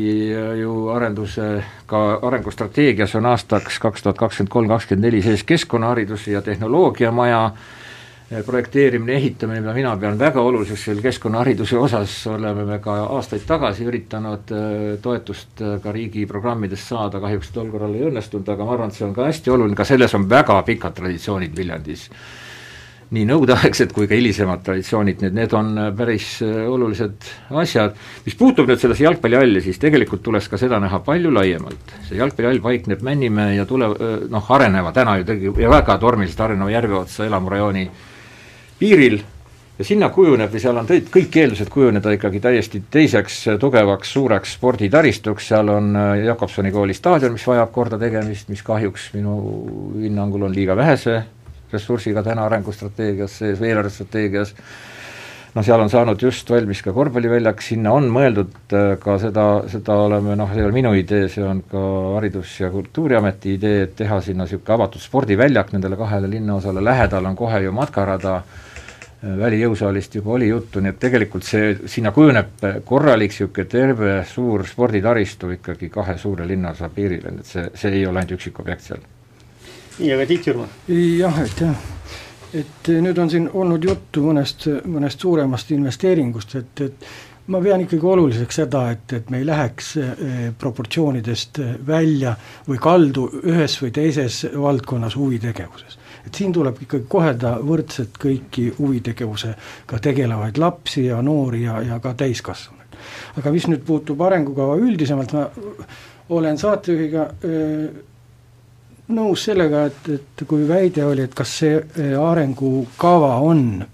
[0.61, 1.51] ju arenduse,
[1.87, 8.43] ka arengustrateegias on aastaks kaks tuhat kakskümmend kolm, kakskümmend neli sees keskkonnahariduse ja tehnoloogiamaja eh,
[8.47, 13.87] projekteerimine, ehitamine, mida mina pean väga oluliseks seal keskkonnahariduse osas, oleme me ka aastaid tagasi
[13.87, 18.75] üritanud eh, toetust eh, ka riigi programmidest saada, kahjuks tol korral ei õnnestunud, aga ma
[18.75, 22.11] arvan, et see on ka hästi oluline, ka selles on väga pikad traditsioonid Viljandis
[23.15, 27.29] nii nõudeaegsed kui ka hilisemad traditsioonid, need, need on äh, päris äh, olulised
[27.63, 27.95] asjad.
[28.27, 31.95] mis puutub nüüd sellesse jalgpallihalli, siis tegelikult tuleks ka seda näha palju laiemalt.
[32.09, 36.43] see jalgpallihall paikneb Männimäe ja tule-, äh, noh, areneva täna ju tegi ja väga tormiliselt
[36.49, 37.87] areneva Järveotsa elamurajooni
[38.81, 39.21] piiril
[39.79, 44.57] ja sinna kujuneb või seal on tõid kõik eeldused kujuneda ikkagi täiesti teiseks tugevaks suureks
[44.59, 49.39] sporditaristuks, seal on Jakobsoni kooli staadion, mis vajab kordategemist, mis kahjuks minu
[50.01, 51.23] hinnangul on liiga vähese
[51.77, 54.55] ressursiga täna arengustrateegias sees eelarvestrateegias,
[55.57, 59.97] noh, seal on saanud just valmis ka korvpalliväljak, sinna on mõeldud äh, ka seda, seda
[60.05, 61.83] oleme noh, see ei ole minu idee, see on ka
[62.19, 67.39] Haridus- ja Kultuuriameti idee, et teha sinna niisugune avatud spordiväljak nendele kahele linnaosale, lähedal on
[67.39, 73.33] kohe ju matkarada, äh, välijõusaalist juba oli juttu, nii et tegelikult see, sinna kujuneb korralik
[73.33, 78.21] niisugune terve suur sporditaristu ikkagi kahe suure linnaosa piirile, nii et see, see ei ole
[78.21, 79.13] ainult üksikobjekt seal.
[79.99, 80.69] Nii, aga Tiit Jürma?
[80.89, 81.85] jah, jah
[82.57, 87.09] et nüüd on siin olnud juttu mõnest, mõnest suuremast investeeringust, et, et
[87.53, 90.17] ma pean ikkagi oluliseks seda, et, et me ei läheks eh,
[90.59, 92.35] proportsioonidest välja
[92.69, 95.99] või kaldu ühes või teises valdkonnas huvitegevuses.
[96.27, 102.15] et siin tuleb ikkagi kohelda võrdselt kõiki huvitegevusega tegelevaid lapsi ja noori ja, ja ka
[102.15, 102.99] täiskasvanuid.
[103.39, 105.49] aga mis nüüd puutub arengukava üldisemalt, ma
[106.29, 108.05] olen saatejuhiga öö, eh,
[109.15, 113.85] nõus sellega, et, et kui väide oli, et kas see eh, arengukava on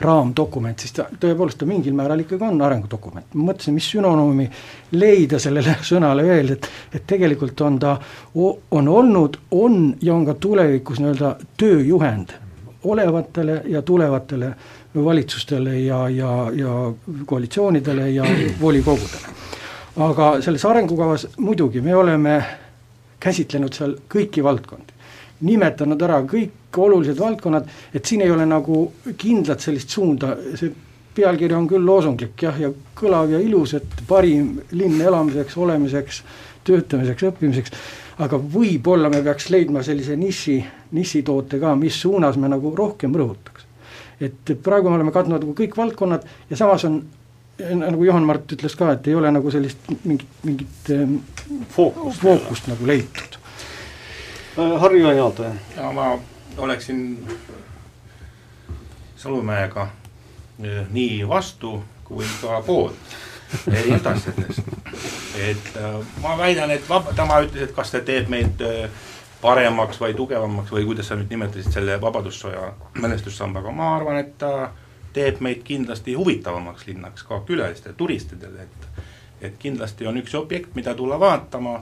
[0.00, 4.46] raamdokument, siis ta tõepoolest ta mingil määral ikkagi on arengudokument, ma mõtlesin, mis sünonüümi
[4.94, 7.96] leida sellele sõnale veel, et et tegelikult on ta,
[8.34, 12.36] on olnud, on ja on ka tulevikus nii-öelda tööjuhend
[12.88, 14.52] olevatele ja tulevatele
[15.04, 16.92] valitsustele ja, ja, ja
[17.26, 18.24] koalitsioonidele ja
[18.60, 19.34] volikogudele.
[19.96, 22.42] aga selles arengukavas muidugi me oleme
[23.20, 24.94] käsitlenud seal kõiki valdkondi.
[25.40, 30.72] nimetanud ära kõik olulised valdkonnad, et siin ei ole nagu kindlat sellist suunda, see
[31.14, 36.22] pealkiri on küll loosunglik jah, ja kõlav ja ilus, et parim linn elamiseks, olemiseks,
[36.66, 37.76] töötamiseks, õppimiseks,
[38.24, 40.58] aga võib-olla me peaks leidma sellise niši,
[40.98, 43.66] nišitoote ka, mis suunas me nagu rohkem rõhutaks.
[44.20, 47.02] et praegu me oleme katnud nagu kõik valdkonnad ja samas on
[47.58, 51.16] nagu Juhan-Mart ütles ka, et ei ole nagu sellist mingit, mingit ehm,
[51.74, 53.38] fookust, fookust nagu leitud.
[54.58, 55.52] Äh, Harri Jaanialt või?
[55.76, 56.10] ja ma
[56.58, 57.04] oleksin
[59.18, 59.88] Salumäega
[60.62, 63.16] eh, nii vastu kui ka poolt
[63.66, 64.62] erinevates asjades.
[65.38, 68.90] et äh, ma väidan, et vab-, tema ütles, et kas ta teeb meid äh,
[69.42, 74.52] paremaks või tugevamaks või kuidas sa nüüd nimetasid selle Vabadussõja mälestussambaga, ma arvan, et ta
[74.64, 74.76] äh,
[75.12, 79.06] teeb meid kindlasti huvitavamaks linnaks ka külalistele, turistidele, et
[79.40, 81.76] et kindlasti on üks objekt, mida tulla vaatama,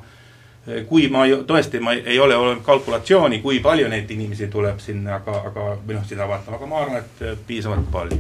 [0.91, 5.21] kui ma ju, tõesti, ma ei ole olnud kalkulatsiooni, kui palju neid inimesi tuleb sinna,
[5.23, 8.19] aga, aga või noh, seda vaatama, aga ma arvan, et piisavalt palju.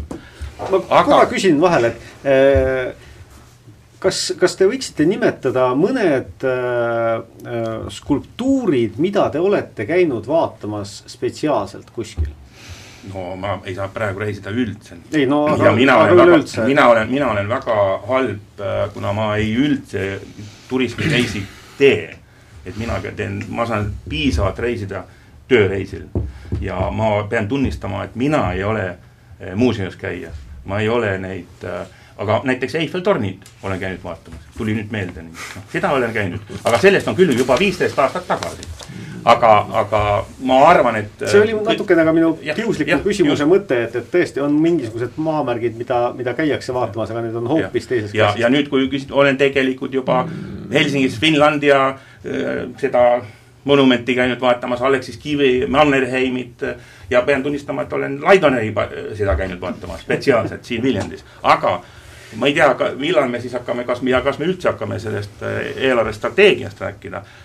[0.62, 1.02] ma aga...
[1.04, 3.06] korra küsin vahele, et eh,
[4.02, 7.20] kas, kas te võiksite nimetada mõned äh,
[7.98, 12.30] skulptuurid, mida te olete käinud vaatamas spetsiaalselt kuskil?
[13.14, 14.96] No ma ei saa praegu reisida üldse.
[15.12, 17.76] ei no aga, ja mina aga väga, mina olen, mina olen väga
[18.08, 20.20] halb, äh, kuna ma ei üldse
[20.68, 21.42] turismireisi
[21.78, 22.16] tee.
[22.66, 25.04] et mina teen, ma saan piisavalt reisida
[25.48, 26.08] tööreisil.
[26.60, 30.30] Ja ma pean tunnistama, et mina ei ole äh, muuseumis käija,
[30.64, 31.86] ma ei ole neid äh,
[32.18, 36.78] aga näiteks Eiffel tornid olen käinud vaatamas, tuli nüüd meelde, noh, seda olen käinud, aga
[36.80, 38.66] sellest on küll juba viisteist aastat tagasi
[39.26, 40.00] aga, aga
[40.46, 43.50] ma arvan, et see oli natukene ka minu kiusliku küsimuse just.
[43.50, 47.90] mõte, et, et tõesti on mingisugused maamärgid, mida, mida käiakse vaatamas, aga need on hoopis
[47.90, 50.22] teises ja, ja nüüd, kui küsid, olen tegelikult juba
[50.72, 53.06] Helsingis Finlandia äh, seda
[53.66, 56.62] monumenti käinud vaatamas, Aleksis Kivi, Mannerheimit
[57.10, 58.70] ja pean tunnistama, et olen Laidoneri
[59.18, 61.80] seda käinud vaatamas spetsiaalselt siin Viljandis, aga
[62.38, 65.42] ma ei tea, millal me siis hakkame, kas me ja kas me üldse hakkame sellest
[65.42, 65.58] äh,
[65.88, 67.24] eelarvestrateegiast rääkida.
[67.26, 67.42] Äh,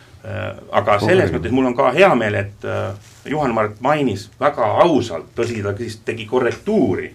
[0.71, 2.91] aga selles mõttes mul on ka hea meel, et äh,
[3.25, 7.09] Juhan-Mart mainis väga ausalt, tõsi, ta siis tegi korrektuuri,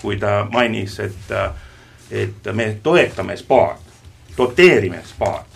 [0.00, 1.54] kui ta mainis, et, äh,
[2.24, 3.86] et me toetame spaad,
[4.36, 5.46] doteerime spaad.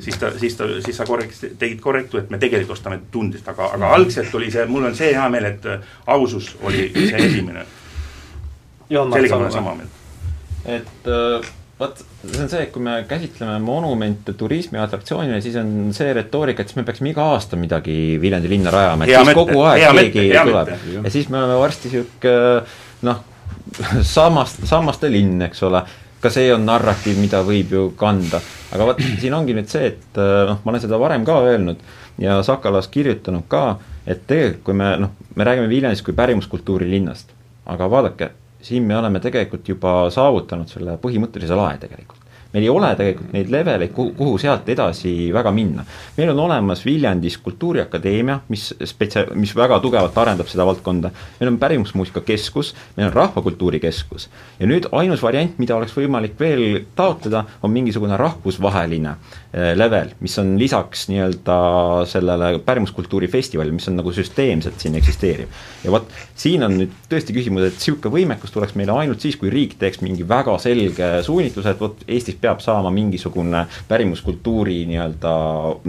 [0.00, 3.68] siis ta, siis ta, siis sa korrekt-, tegid korrektu, et me tegelikult ostame tundest, aga,
[3.74, 5.66] aga algselt oli see, mul on see hea meel, et
[6.06, 7.66] ausus oli see esimene.
[8.88, 10.00] sellega olen sama meelt.
[10.64, 16.12] et äh vot see on see, et kui me käsitleme monumente turismiatraktsioonina, siis on see
[16.16, 19.52] retoorika, et siis me peaksime iga aasta midagi Viljandi linna rajama, et hea siis mõtte,
[19.52, 21.04] kogu aeg keegi mette, tuleb.
[21.08, 22.34] ja siis me oleme varsti sihuke
[23.08, 23.24] noh,
[24.14, 25.82] sammast, sammaste linn, eks ole.
[26.22, 28.38] ka see on narratiiv, mida võib ju kanda,
[28.70, 31.82] aga vot siin ongi nüüd see, et noh, ma olen seda varem ka öelnud
[32.22, 37.34] ja Sakalas kirjutanud ka, et tegelikult kui me noh, me räägime Viljandist kui pärimuskultuuri linnast,
[37.66, 38.30] aga vaadake
[38.62, 42.18] siin me oleme tegelikult juba saavutanud selle põhimõttelise lae tegelikult.
[42.52, 45.84] Meil ei ole tegelikult neid leveleid, kuhu, kuhu sealt edasi väga minna.
[46.16, 51.10] meil on olemas Viljandis Kultuuriakadeemia, mis spetsia-, mis väga tugevalt arendab seda valdkonda,
[51.40, 54.28] meil on Pärimusmuusika Keskus, meil on Rahvakultuuri Keskus
[54.60, 60.36] ja nüüd ainus variant, mida oleks võimalik veel taotleda, on mingisugune rahvusvaheline eh, level, mis
[60.42, 61.58] on lisaks nii-öelda
[62.10, 65.48] sellele pärimuskultuuri festivalile, mis on nagu süsteemselt siin eksisteeriv.
[65.84, 69.50] ja vot, siin on nüüd tõesti küsimus, et niisugune võimekus tuleks meile ainult siis, kui
[69.52, 75.32] riik teeks mingi väga selge suunitluse, et vot Eestis peab saama mingisugune pärimuskultuuri nii-öelda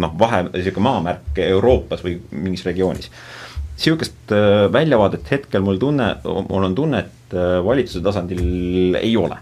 [0.03, 3.11] noh, vahe, niisugune maamärk Euroopas või mingis regioonis.
[3.73, 9.39] niisugust äh, väljavaadet hetkel mul tunne, mul on tunne, et äh, valitsuse tasandil ei ole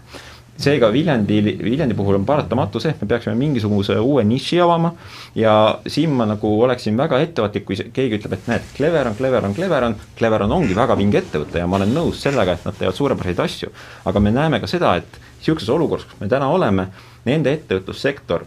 [0.62, 4.92] seega Viljandi, Viljandi puhul on paratamatu see, et me peaksime mingisuguse uue niši avama
[5.38, 5.54] ja
[5.86, 10.56] siin ma nagu oleksin väga ettevaatlik, kui keegi ütleb, et näed, Cleveron, Cleveron, Cleveron, Cleveron
[10.58, 13.72] ongi väga vinge ettevõte ja ma olen nõus sellega, et nad teevad suurepäraseid asju.
[14.04, 16.88] aga me näeme ka seda, et niisuguses olukorras, kus me täna oleme,
[17.26, 18.46] nende ettevõtlussektor,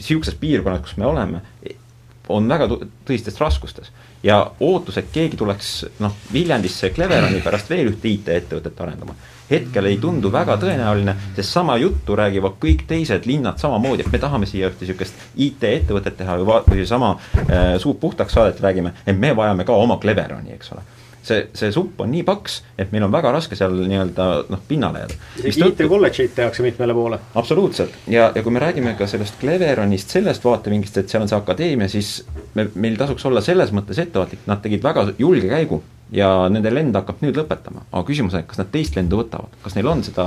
[0.00, 1.42] niisuguses piirkonnas, kus me oleme,
[2.30, 2.68] on väga
[3.06, 3.90] tõsistes raskustes.
[4.22, 9.16] Ja ootus, et keegi tuleks noh, Viljandisse Cleveroni pärast veel ühte IT-ettevõtet arendama
[9.50, 14.22] hetkel ei tundu väga tõenäoline, sest sama juttu räägivad kõik teised linnad samamoodi, et me
[14.22, 19.18] tahame siia ühte niisugust IT-ettevõtet teha või, või sama äh, suud puhtaks saadet räägime, et
[19.18, 20.86] me vajame ka oma Cleveroni, eks ole
[21.22, 25.04] see, see supp on nii paks, et meil on väga raske seal nii-öelda noh, pinnale
[25.04, 25.18] jääda.
[25.42, 27.20] isegi IT-kolledžeid tehakse mitmele poole.
[27.34, 31.38] absoluutselt ja, ja kui me räägime ka sellest Cleveronist sellest vaatevinklist, et seal on see
[31.38, 32.20] akadeemia, siis
[32.54, 36.96] me, meil tasuks olla selles mõttes ettevaatlik, nad tegid väga julge käigu ja nende lend
[36.98, 40.02] hakkab nüüd lõpetama, aga küsimus on, et kas nad teist lendu võtavad, kas neil on
[40.06, 40.24] seda,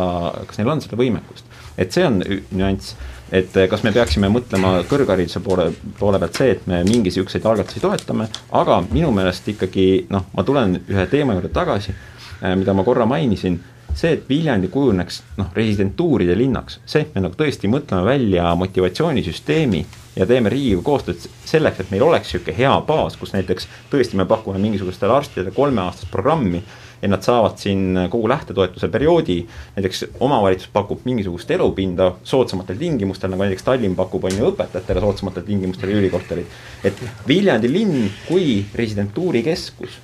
[0.47, 1.49] kas neil on seda võimekust.
[1.77, 2.21] et see on
[2.53, 2.95] nüanss,
[3.33, 7.81] et kas me peaksime mõtlema kõrghariduse poole, poole pealt see, et me mingi niisuguseid algatusi
[7.83, 11.95] toetame, aga minu meelest ikkagi noh, ma tulen ühe teema juurde tagasi,
[12.41, 13.59] eh, mida ma korra mainisin,
[13.93, 19.83] see, et Viljandi kujuneks noh, residentuuride linnaks, see, et me nagu tõesti mõtleme välja motivatsioonisüsteemi
[20.15, 24.27] ja teeme riigiga koostööd selleks, et meil oleks niisugune hea baas, kus näiteks tõesti me
[24.29, 26.61] pakume mingisugustele arstidele kolmeaastast programmi
[27.01, 29.41] ja nad saavad siin kogu lähtetoetuse perioodi,
[29.75, 35.43] näiteks omavalitsus pakub mingisugust elupinda soodsamatel tingimustel, nagu näiteks Tallinn pakub, on ju, õpetajatele soodsamatel
[35.49, 36.57] tingimustel üürikorterid.
[36.83, 39.99] et Viljandi linn kui residentuuri keskus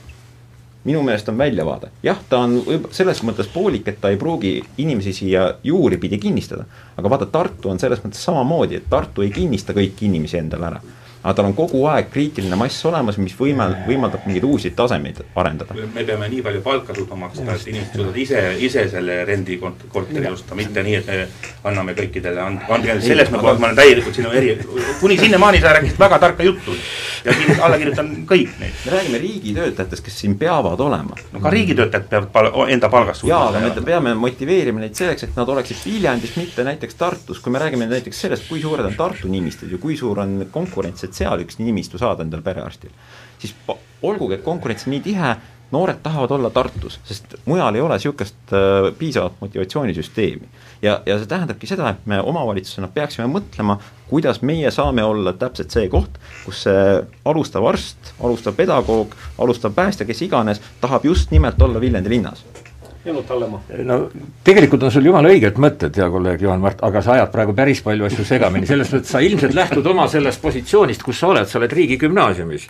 [0.89, 1.91] minu meelest on väljavaade.
[2.04, 2.60] jah, ta on
[2.91, 6.65] selles mõttes poolik, et ta ei pruugi inimesi siia juuripidi kinnistada.
[6.97, 10.82] aga vaata, Tartu on selles mõttes samamoodi, et Tartu ei kinnista kõiki inimesi endale ära
[11.23, 15.75] aga tal on kogu aeg kriitiline mass olemas, mis võimal-, võimaldab mingeid uusi tasemeid arendada.
[15.75, 20.55] me peame nii palju palka suutma maksta, et inimesed suudavad ise, ise selle rendikorteri osta,
[20.55, 21.27] mitte nii, et me
[21.73, 24.55] anname kõikidele, andke, selles ma, ma olen täielikult sinu eri,
[25.01, 26.77] kuni sinnamaani sa rääkisid väga tarka juttu.
[27.25, 27.34] ja
[27.65, 28.75] alla kirjutan kõik neid.
[28.86, 31.17] me räägime riigitöötajatest, kes siin peavad olema.
[31.34, 35.36] no ka riigitöötajad peavad pal-, enda palgast jaa, aga me peame motiveerima neid selleks, et
[35.36, 39.27] nad oleksid Viljandis, mitte näiteks Tartus, kui me räägime näiteks sellest, kui suured on Tartu
[39.27, 42.93] nimistud ja kui suur on konkurents, et seal üks nimistu saada endale perearstil,
[43.41, 43.56] siis
[44.02, 45.34] olgugi, et konkurents on nii tihe,
[45.72, 50.48] noored tahavad olla Tartus, sest mujal ei ole niisugust äh, piisavat motivatsioonisüsteemi.
[50.82, 53.78] ja, ja see tähendabki seda, et me omavalitsusena peaksime mõtlema,
[54.10, 56.88] kuidas meie saame olla täpselt see koht, kus see
[57.26, 62.45] alustav arst, alustav pedagoog, alustav päästja, kes iganes, tahab just nimelt olla Viljandi linnas
[63.05, 63.62] Janut Hallemaa.
[63.88, 63.97] no
[64.43, 67.79] tegelikult on sul jumala õiged mõtted, hea kolleeg Juhan Mart, aga sa ajad praegu päris
[67.85, 71.62] palju asju segamini, selles mõttes sa ilmselt lähtud oma sellest positsioonist, kus sa oled, sa
[71.62, 72.67] oled riigigümnaasiumis.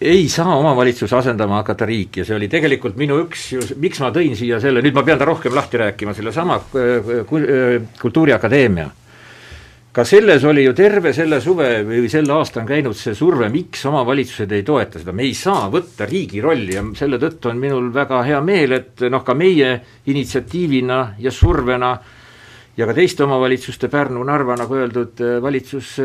[0.00, 4.34] ei saa omavalitsus asendama hakata riiki ja see oli tegelikult minu üks miks ma tõin
[4.34, 8.90] siia selle, nüüd ma pean ta rohkem lahti rääkima, sellesama äh, äh, Kultuuriakadeemia
[9.92, 13.86] ka selles oli ju terve selle suve või selle aasta on käinud see surve, miks
[13.88, 17.88] omavalitsused ei toeta seda, me ei saa võtta riigi rolli ja selle tõttu on minul
[17.94, 19.72] väga hea meel, et noh, ka meie
[20.12, 21.96] initsiatiivina ja survena
[22.78, 25.96] ja ka teiste omavalitsuste, Pärnu, Narva, nagu öeldud, valitsus,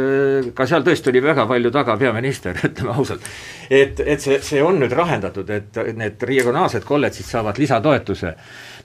[0.57, 3.27] ka seal tõesti oli väga palju taga peaminister, ütleme ausalt.
[3.69, 8.33] et, et see, see on nüüd lahendatud, et need regionaalsed kolledžid saavad lisatoetuse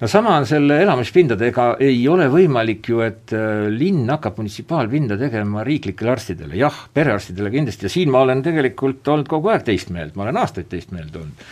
[0.01, 5.65] no sama on selle elamispindadega, ei ole võimalik ju, et äh, linn hakkab munitsipaalpinda tegema
[5.67, 7.89] riiklikele arstidele, jah, perearstidele kindlasti.
[7.89, 11.17] Ja siin ma olen tegelikult olnud kogu aeg teist meelt, ma olen aastaid teist meelt
[11.19, 11.49] olnud.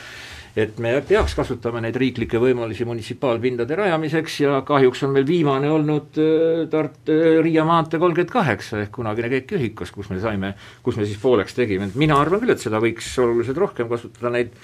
[0.56, 6.16] Et me peaks kasutama neid riiklikke võimalusi munitsipaalpindade rajamiseks ja kahjuks on meil viimane olnud
[6.22, 10.54] äh, Tart-, äh, Riia maantee kolmkümmend kaheksa ehk kunagine Keek Ühikas, kus me saime,
[10.87, 14.32] kus me siis pooleks tegime, et mina arvan küll, et seda võiks oluliselt rohkem kasutada,
[14.38, 14.54] neid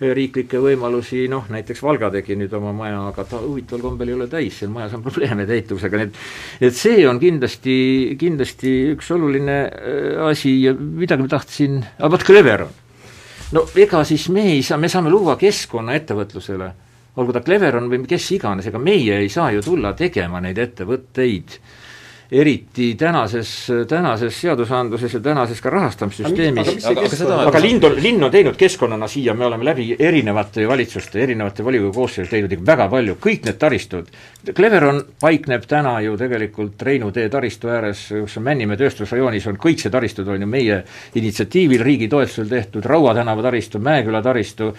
[0.00, 4.26] riiklikke võimalusi, noh näiteks Valga tegi nüüd oma maja, aga ta huvitaval kombel ei ole
[4.28, 7.76] täis, seal majas on probleeme täituvusega, nii et et see on kindlasti,
[8.20, 12.74] kindlasti üks oluline äh, asi ja midagi ma tahtsin, aga vot Cleveron.
[13.56, 16.70] no ega siis me ei saa, me saame luua keskkonna ettevõtlusele,
[17.16, 21.58] olgu ta Cleveron või kes iganes, ega meie ei saa ju tulla tegema neid ettevõtteid
[22.30, 23.50] eriti tänases,
[23.88, 27.38] tänases seadusandluses ja tänases ka rahastamissüsteemis, aga, aga, seda...
[27.50, 31.92] aga linn on, linn on teinud keskkonnana siia, me oleme läbi erinevate valitsuste, erinevate volikogu
[31.94, 34.10] koosseisude teinud ikka väga palju, kõik need taristud,
[34.54, 39.82] Cleveron paikneb täna ju tegelikult Reinu tee taristu ääres, kus on Männimäe tööstusrajoonis, on kõik
[39.82, 40.82] see taristud, on ju meie
[41.18, 44.72] initsiatiivil, riigi toetusel tehtud, Raua tänava taristu, Mäeküla taristu,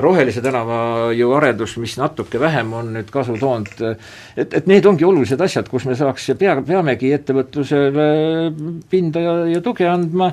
[0.00, 3.72] Rohelise tänava ju arendus, mis natuke vähem on nüüd kasu toonud,
[4.36, 8.06] et, et need ongi olulised asjad, kus me saaks ja pea, peamegi ettevõtlusele
[8.90, 10.32] pinda ja, ja tuge andma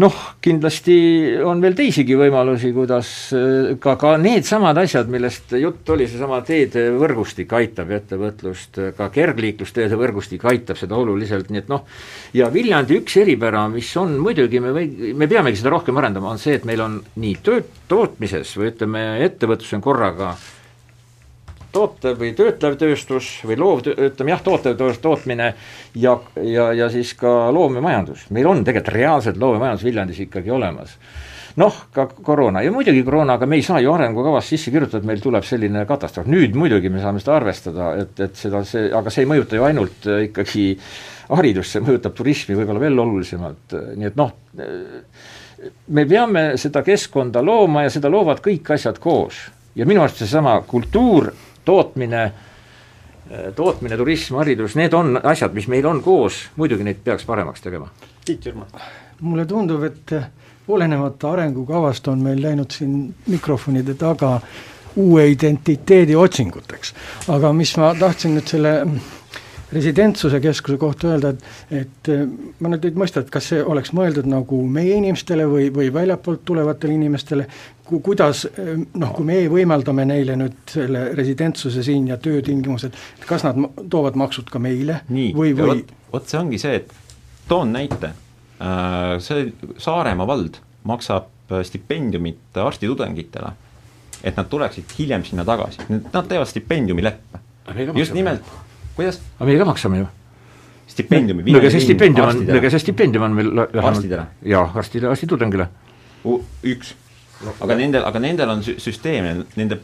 [0.00, 0.96] noh, kindlasti
[1.44, 3.10] on veel teisigi võimalusi, kuidas
[3.82, 10.80] ka, ka needsamad asjad, millest jutt oli, seesama teedevõrgustik aitab ettevõtlust, ka kergliiklusteede võrgustik aitab
[10.80, 11.84] seda oluliselt, nii et noh,
[12.36, 16.40] ja Viljandi üks eripära, mis on muidugi, me või, me peamegi seda rohkem arendama, on
[16.40, 20.34] see, et meil on nii tööd, tootmises või ütleme, ettevõtlus on korraga
[21.72, 25.52] tootev või töötlev tööstus või loov, ütleme jah, tootev tootmine
[25.94, 28.28] ja, ja, ja siis ka loomemajandus.
[28.30, 30.96] meil on tegelikult reaalselt loomemajandus Viljandis ikkagi olemas.
[31.60, 35.08] noh, ka koroona ja muidugi koroona, aga me ei saa ju arengukavas sisse kirjutada, et
[35.08, 39.10] meil tuleb selline katastroof, nüüd muidugi me saame seda arvestada, et, et seda, see, aga
[39.10, 40.70] see ei mõjuta ju ainult äh, ikkagi
[41.30, 44.32] haridust, see mõjutab turismi võib-olla veel olulisemalt, nii et noh,
[45.94, 49.42] me peame seda keskkonda looma ja seda loovad kõik asjad koos
[49.76, 51.30] ja minu arust seesama kultuur
[51.64, 52.32] tootmine,
[53.56, 57.88] tootmine, turism, haridus, need on asjad, mis meil on koos, muidugi neid peaks paremaks tegema.
[58.24, 58.66] Tiit Jürman.
[59.20, 60.14] mulle tundub, et
[60.68, 64.40] olenemata arengukavast on meil läinud siin mikrofonide taga
[64.96, 66.94] uue identiteedi otsinguteks.
[67.28, 68.74] aga mis ma tahtsin nüüd selle
[69.72, 71.44] residentsuse keskuse kohta öelda, et,
[71.80, 72.24] et eh,
[72.60, 76.42] ma nüüd ei mõista, et kas see oleks mõeldud nagu meie inimestele või, või väljapoolt
[76.48, 77.46] tulevatele inimestele,
[77.86, 83.28] ku-, kuidas eh, noh, kui meie võimaldame neile nüüd selle residentsuse siin ja töötingimused, et
[83.28, 83.60] kas nad
[83.90, 86.94] toovad maksud ka meile nii, või, või vot, see ongi see, et
[87.50, 88.14] toon näite,
[88.62, 90.58] äh, see Saaremaa vald
[90.90, 93.52] maksab äh, stipendiumit arstitudengitele,
[94.24, 97.38] et nad tuleksid hiljem sinna tagasi, nad teevad stipendiumileppe.
[97.94, 98.42] just nimelt
[99.00, 99.20] kuidas?
[99.38, 100.08] aga meie ka maksame ju.
[100.94, 101.50] stipendiumi.
[101.50, 104.26] no aga see stipendium on, aga see stipendium on meil arstidele?
[104.54, 105.70] jaa, arstide, arstitudengile.
[106.62, 106.96] üks
[107.48, 109.78] aga nendel, aga nendel on süsteem, nende,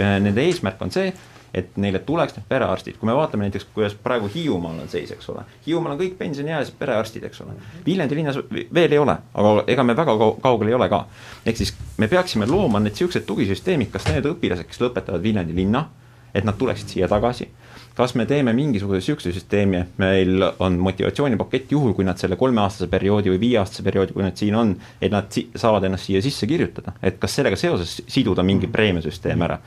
[0.00, 1.12] nende eesmärk on see,
[1.54, 5.28] et neile tuleks need perearstid, kui me vaatame näiteks, kuidas praegu Hiiumaal on seis, eks
[5.30, 5.44] ole.
[5.66, 7.54] Hiiumaal on kõik pensioniealised perearstid, eks ole.
[7.86, 11.04] Viljandi linnas veel ei ole, aga ega me väga kaugel ei ole ka.
[11.46, 15.86] ehk siis me peaksime looma need niisugused tugisüsteemid, kas need õpilased, kes lõpetavad Viljandi linna,
[16.34, 17.46] et nad tuleksid siia tagasi
[17.94, 22.88] kas me teeme mingisuguse niisuguse süsteemi, et meil on motivatsioonipakett juhul, kui nad selle kolmeaastase
[22.90, 26.48] perioodi või viieaastase perioodi, kui nad siin on, et nad si saavad ennast siia sisse
[26.50, 29.60] kirjutada, et kas sellega seoses siduda mingi preemiasüsteem ära.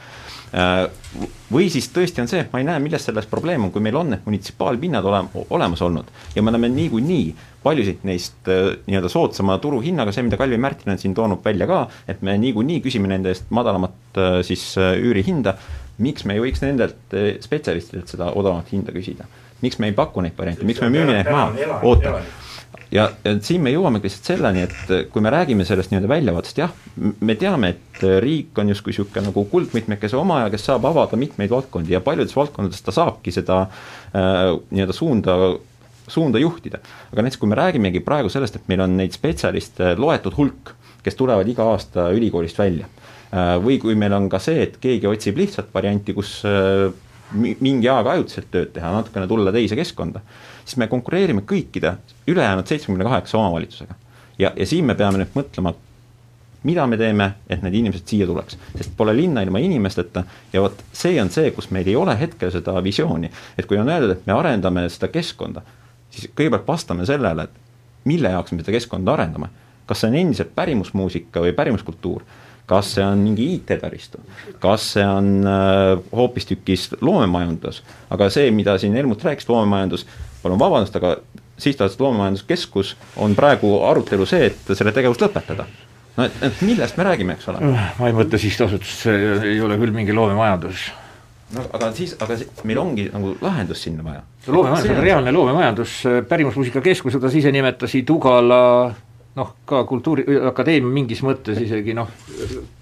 [0.47, 0.85] Äh,
[1.51, 4.13] või siis tõesti on see, ma ei näe, milles selles probleem on, kui meil on
[4.13, 5.23] need munitsipaalpinnad ole,
[5.55, 7.25] olemas olnud ja me oleme niikuinii
[7.63, 11.81] paljusid neist äh, nii-öelda soodsama turuhinnaga, see, mida Kalvi Märtin on siin toonud välja ka,
[12.07, 15.57] et me niikuinii küsime nende eest madalamat äh, siis üürihinda,
[16.03, 19.27] miks me ei võiks nendelt eh, spetsialistidelt seda odavamat hinda küsida?
[19.61, 22.19] miks me ei paku neid variante, miks me müüme neid maha, oota.
[22.93, 26.61] ja, ja siin me jõuamegi lihtsalt selleni, et eh, kui me räägime sellest nii-öelda väljavaatest,
[26.61, 31.17] jah, me teame, et eh, riik on justkui niisugune nagu kuldmitmekese omaja, kes saab avada
[31.19, 35.39] mitmeid valdkondi ja paljudes valdkondades ta saabki seda äh, nii-öelda suunda
[36.07, 36.79] suunda juhtida.
[37.11, 40.71] aga näiteks, kui me räägimegi praegu sellest, et meil on neid spetsialiste loetud hulk,
[41.03, 42.87] kes tulevad iga aasta ülikoolist välja
[43.33, 46.87] või kui meil on ka see, et keegi otsib lihtsalt varianti, kus äh,
[47.35, 50.21] mingi aeg ajutiselt tööd teha, natukene tulla teise keskkonda,
[50.63, 51.97] siis me konkureerime kõikide
[52.27, 53.95] ülejäänud seitsmekümne kaheksa omavalitsusega.
[54.39, 55.73] ja, ja siin me peame nüüd mõtlema,
[56.63, 60.23] mida me teeme, et need inimesed siia tuleks, sest pole linna ilma inimesteta
[60.53, 63.29] ja vot see on see, kus meil ei ole hetkel seda visiooni.
[63.57, 65.63] et kui on öeldud, et me arendame seda keskkonda,
[66.09, 69.49] siis kõigepealt vastame sellele, et mille jaoks me seda keskkonda arendame.
[69.85, 72.23] kas see on endiselt pärimusmuusika või pärimuskultuur
[72.67, 74.19] kas see on mingi IT-taristu,
[74.63, 77.81] kas see on äh, hoopistükkis loomemajandus,
[78.13, 80.05] aga see, mida siin Helmut rääkis, loomemajandus,
[80.43, 81.15] palun vabandust, aga
[81.57, 85.65] sihtasutus Loomemajanduskeskus on praegu arutelu see, et selle tegevus lõpetada
[86.17, 87.73] no et, et millest me räägime, eks ole?
[87.97, 90.87] ma ei mõtle sihtasutus, see ei ole küll mingi loomemajandus.
[91.55, 92.37] no aga siis, aga
[92.67, 94.23] meil ongi nagu lahendus sinna vaja.
[94.47, 95.97] loomemajandus on reaalne loomemajandus,
[96.29, 98.61] Pärimusmuusika Keskus, seda sa ise nimetasid, Ugala
[99.37, 102.09] noh, ka Kultuuriakadeemia mingis mõttes isegi noh,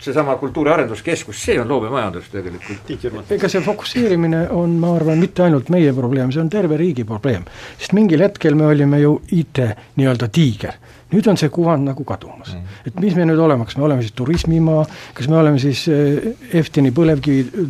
[0.01, 3.31] seesama Kultuuri Arenduskeskus, see on loomemajandus tegelikult.
[3.35, 7.43] ega see fokusseerimine on, ma arvan, mitte ainult meie probleem, see on terve riigi probleem.
[7.79, 9.61] sest mingil hetkel me olime ju IT
[9.99, 10.77] nii-öelda tiiger,
[11.11, 12.77] nüüd on see kuvand nagu kadumas mm..
[12.87, 14.85] et mis me nüüd oleme, kas me oleme siis turismimaa,
[15.17, 17.67] kas me oleme siis eh, Eftini põlevkivi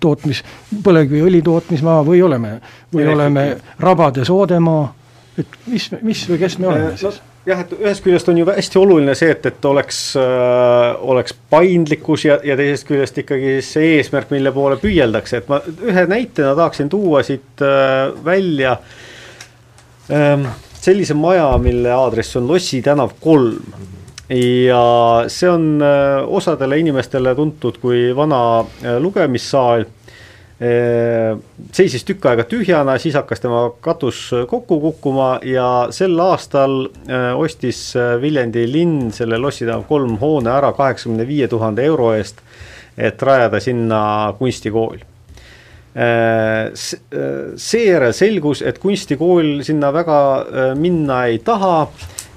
[0.00, 0.42] tootmis,
[0.84, 2.58] põlevkiviõli tootmismaa või oleme,
[2.92, 3.48] või oleme
[3.80, 4.84] rabade soodemaa,
[5.40, 7.22] et mis, mis või kes me oleme siis?
[7.48, 12.26] Jah, et ühest küljest on ju hästi oluline see, et, et oleks äh,, oleks paindlikkus
[12.28, 16.90] ja, ja teisest küljest ikkagi see eesmärk, mille poole püüeldakse, et ma ühe näitena tahaksin
[16.92, 18.78] tuua siit äh, välja
[20.12, 23.60] ähm, sellise maja, mille aadress on Lossi tänav kolm.
[24.28, 29.86] Ja see on äh, osadele inimestele tuntud kui vana äh, lugemissaal
[30.58, 36.88] seisis tükk aega tühjana, siis hakkas tema katus kokku kukkuma ja sel aastal
[37.38, 37.92] ostis
[38.22, 42.42] Viljandi linn selle Lossi tänav kolm hoone ära kaheksakümne viie tuhande euro eest,
[42.98, 44.00] et rajada sinna
[44.40, 44.98] kunstikool
[46.74, 50.18] seejärel selgus, et kunstikool sinna väga
[50.78, 51.88] minna ei taha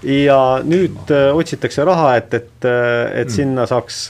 [0.01, 3.33] ja nüüd otsitakse raha, et, et, et mm.
[3.33, 4.07] sinna saaks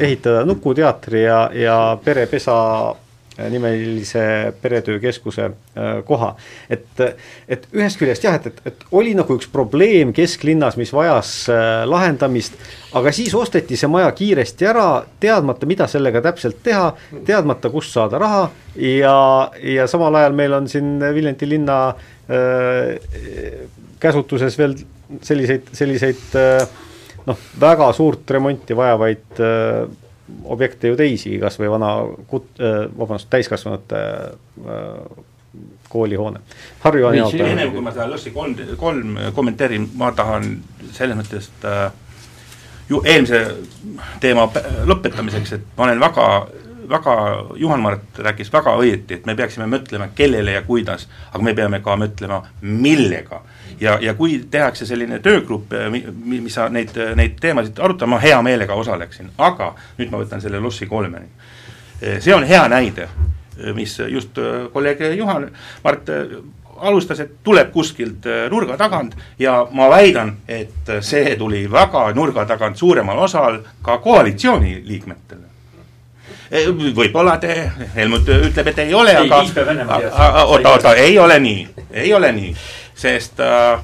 [0.00, 2.56] ehitada Nukuteatri ja, ja perepesa
[3.50, 6.34] nimelise peretöökeskuse äh, koha.
[6.70, 7.02] et,
[7.48, 11.82] et ühest küljest jah, et, et, et oli nagu üks probleem kesklinnas, mis vajas äh,
[11.88, 12.58] lahendamist,
[12.98, 14.88] aga siis osteti see maja kiiresti ära,
[15.22, 16.90] teadmata, mida sellega täpselt teha,
[17.26, 18.44] teadmata, kust saada raha
[18.76, 19.16] ja,
[19.62, 23.66] ja samal ajal meil on siin Viljandi linna äh,
[24.00, 24.76] käsutuses veel
[25.22, 26.62] selliseid, selliseid äh,
[27.26, 29.90] noh, väga suurt remonti vajavaid äh,
[30.44, 31.94] objekte ju teisi, kas või vana
[32.30, 35.24] kut-, äh, vabandust, täiskasvanute äh,
[35.90, 36.40] koolihoone.
[36.84, 37.48] Harju on jaotaja.
[37.54, 40.52] enne kui ma seda Lõssi kolm, kolm kommenteerin, ma tahan
[40.94, 41.90] selles mõttes äh,
[42.90, 43.44] ju eelmise
[44.22, 44.48] teema
[44.86, 46.26] lõpetamiseks, et ma olen väga
[46.90, 47.14] väga,
[47.56, 51.96] Juhan-Mart rääkis väga õieti, et me peaksime mõtlema, kellele ja kuidas, aga me peame ka
[51.96, 53.42] mõtlema, millega.
[53.80, 55.88] Ja, ja kui tehakse selline töögrupp, eh,
[56.24, 60.60] mis sa neid, neid teemasid arutama, ma hea meelega osaleksin, aga nüüd ma võtan selle
[60.60, 61.28] Lossi kolmeni.
[62.00, 63.08] Eh, see on hea näide,
[63.58, 64.38] eh, mis just
[64.72, 65.50] kolleeg Juhan
[65.84, 66.08] Mart
[66.80, 72.76] alustas, et tuleb kuskilt nurga tagant ja ma väidan, et see tuli väga nurga tagant
[72.76, 75.49] suuremal osal ka koalitsiooni liikmetele
[76.50, 79.42] võib-olla te, Helmut ütleb, et ei ole, aga
[80.44, 82.54] oota, oota, ei ole nii, ei ole nii
[83.00, 83.80] sest äh,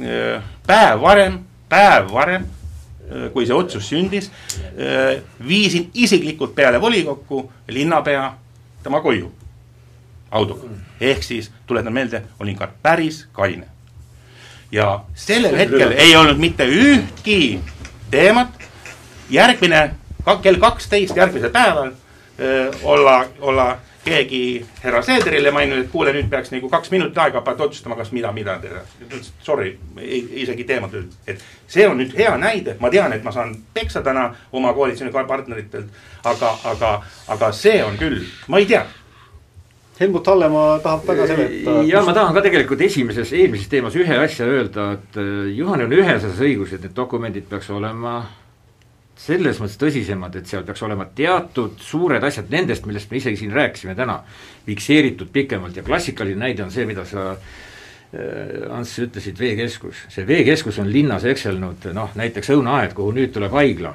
[0.00, 2.46] äh, päev varem, päev varem,
[3.10, 4.30] äh, kui see otsus sündis,
[5.46, 8.30] viisin isiklikult peale volikokku linnapea
[8.84, 9.32] tema koju
[10.30, 10.68] autoga.
[11.00, 13.66] ehk siis tuletan meelde, olin ka päris kaine.
[14.72, 17.60] ja sellel hetkel ei olnud mitte ühtki
[18.10, 18.54] teemat,
[19.30, 19.90] järgmine,
[20.42, 21.92] kell kaksteist järgmisel päeval
[22.82, 23.66] olla, olla
[24.04, 28.12] keegi härra Seederile maininud, et kuule, nüüd peaks nagu kaks minutit aega, pead otsustama, kas
[28.16, 28.80] mida, mida teha.
[29.44, 30.96] Sorry, isegi teemat
[31.28, 36.00] et see on nüüd hea näide, ma tean, et ma saan peksa täna oma koalitsioonipartneritelt,
[36.24, 36.94] aga, aga,
[37.28, 38.86] aga see on küll, ma ei tea
[40.00, 41.82] Helmut Hallemaa tahab väga seletada.
[41.84, 45.92] ja ma tahan ka tegelikult esimeses, eelmises teemas ühe asja öelda, et äh, Juhan on
[45.92, 48.22] ühes asjas õigus, et need dokumendid peaks olema
[49.20, 53.52] selles mõttes tõsisemad, et seal peaks olema teatud suured asjad nendest, millest me isegi siin
[53.52, 54.20] rääkisime täna,
[54.66, 60.80] fikseeritud pikemalt ja klassikaline näide on see, mida sa äh, Ants, ütlesid, veekeskus, see veekeskus
[60.82, 63.94] on linnas ekselnud noh, näiteks õunaaed, kuhu nüüd tuleb haigla.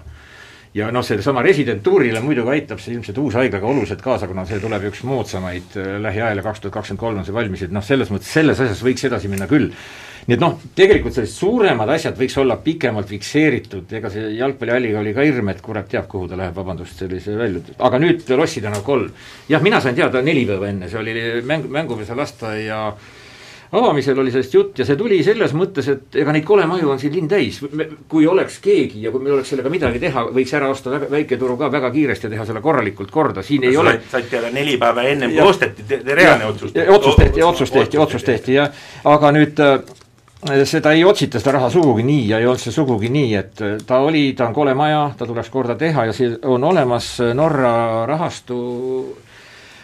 [0.76, 4.59] ja noh, sellesama residentuurile muidugi aitab see ilmselt uus haigla ka oluliselt kaasa, kuna see
[4.59, 7.84] tuleb üks moodsamaid äh, lähiajal ja kaks tuhat kakskümmend kolm on see valmis, et noh,
[7.84, 9.71] selles mõttes selles asjas võiks edasi minna küll
[10.26, 15.13] nii et noh, tegelikult sellised suuremad asjad võiks olla pikemalt fikseeritud, ega see jalgpallialliga oli
[15.13, 18.82] ka hirm, et kurat teab, kuhu ta läheb, vabandust sellise välja, aga nüüd Lossi tänav
[18.88, 19.11] kolm.
[19.49, 21.13] jah, mina sain teada neli päeva enne, see oli
[21.45, 22.88] mäng, mängupesa lasteaia
[23.71, 27.13] avamisel oli sellest jutt ja see tuli selles mõttes, et ega neid kolemaju on siin
[27.15, 27.59] linn täis.
[28.09, 31.57] kui oleks keegi ja kui meil oleks sellega midagi teha, võiks ära osta väga, väiketuru
[31.59, 33.99] ka väga kiiresti ja teha selle korralikult korda, siin ei ole.
[34.11, 36.73] said teada neli päeva ennem, kui osteti, reaalne otsus.
[36.88, 39.80] otsus tehti, otsus tehti, otsus tehti jah, aga nüüd äh,
[40.65, 43.75] seda ei otsita, seda raha sugugi nii ja ei olnud see sugugi nii, et äh,
[43.88, 48.05] ta oli, ta on kole maja, ta tuleks korda teha ja see on olemas Norra
[48.09, 48.57] rahastu,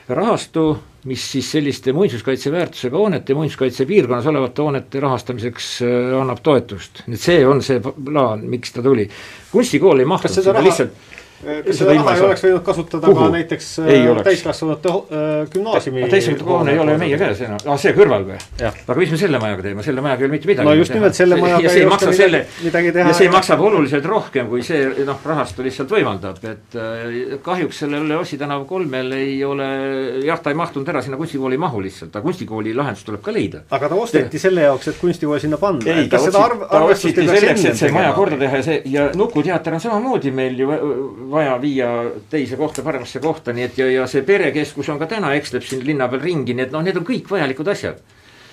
[0.10, 0.66] rahastu,
[1.10, 7.06] mis siis selliste muinsuskaitseväärtusega hoonete, muinsuskaitsepiirkonnas olevate hoonete rahastamiseks äh, annab toetust.
[7.08, 9.10] nüüd see on see plaan, miks ta tuli.
[9.52, 10.68] kunstikool ei mahtunud seda raha...
[10.68, 11.11] lihtsalt
[11.42, 13.26] kas seda raha ei oleks võinud kasutada Kuhu?
[13.26, 17.78] ka näiteks äh, täiskasvanute äh, gümnaasiumi täiskasvanute hoone ei ole ju meie käes enam, aa
[17.82, 18.38] see kõrval või?
[18.62, 21.18] aga mis me selle majaga teeme, selle majaga ei ole mitte midagi no just nimelt
[21.18, 25.22] selle majaga ei oska midagi, midagi teha ja see maksab oluliselt rohkem, kui see noh,
[25.32, 29.68] rahastu lihtsalt võimaldab, et äh, kahjuks sellel Ossi tänav kolmel ei ole
[30.26, 33.34] jah, ta ei mahtunud ära sinna kunstikooli ei mahu lihtsalt, aga kunstikooli lahendus tuleb ka
[33.34, 33.64] leida.
[33.72, 34.42] aga ta osteti Te...
[34.46, 35.86] selle jaoks, et kunstikool sinna panna.
[35.90, 36.20] ei, ta,
[36.82, 40.60] otsiti selleks, et see maja korda teha ja see ja Nuku teater on samamoodi meil
[40.60, 40.70] ju
[41.32, 41.90] vaja viia
[42.30, 45.86] teise kohta, paremasse kohta, nii et ja, ja see perekeskus on ka täna, eksleb siin
[45.88, 48.02] linna peal ringi, nii et noh, need on kõik vajalikud asjad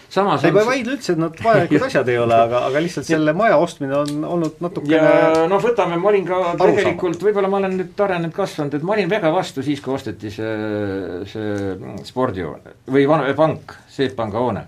[0.09, 3.09] samas ei, ma ei vaidle üldse, et nad vajalikud asjad ei ole, aga, aga lihtsalt
[3.09, 7.61] selle maja ostmine on olnud natukene ja noh, võtame, ma olin ka tegelikult, võib-olla ma
[7.61, 10.57] olen nüüd arenenud, kasvanud, et ma olin väga vastu siis, kui osteti see,
[11.29, 11.77] see
[12.09, 13.77] spordihoone või vana, pank,
[14.17, 14.61] Panga hoone.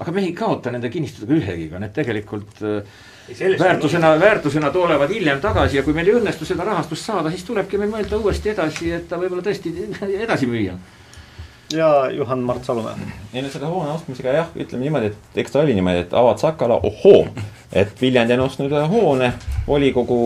[0.00, 3.13] aga me ei kaota nende kinnistutega ühegiga, need tegelikult Sellest
[3.58, 7.80] väärtusena, väärtusena tulevad hiljem tagasi ja kui meil ei õnnestu seda rahastust saada, siis tulebki
[7.80, 9.72] meil mõelda uuesti edasi, et ta võib-olla tõesti
[10.26, 10.76] edasi müüa
[11.72, 12.94] ja Juhan-Mart Salumäe.
[13.34, 16.38] ei no selle hoone ostmisega jah, ütleme niimoodi, et eks ta oli niimoodi, et avad
[16.38, 17.26] Sakala, ohoo,
[17.72, 19.32] et Viljandi on ostnud ühe hoone,
[19.66, 20.18] volikogu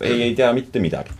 [0.00, 1.16] ei, ei tea mitte midagi.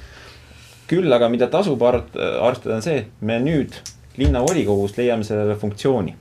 [0.91, 3.77] küll aga, mida tasub arvestada, on see, me nüüd
[4.19, 6.17] linnavolikogus leiame sellele funktsiooni.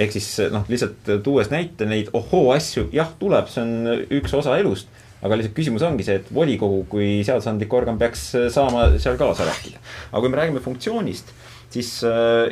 [0.00, 4.56] Ehk siis noh, lihtsalt tuues näite neid ohoo asju, jah, tuleb, see on üks osa
[4.60, 4.88] elust
[5.20, 9.80] aga lihtsalt küsimus ongi see, et volikogu kui seadusandlik organ peaks saama seal kaasa rääkida.
[10.10, 11.34] aga kui me räägime funktsioonist
[11.70, 11.90] siis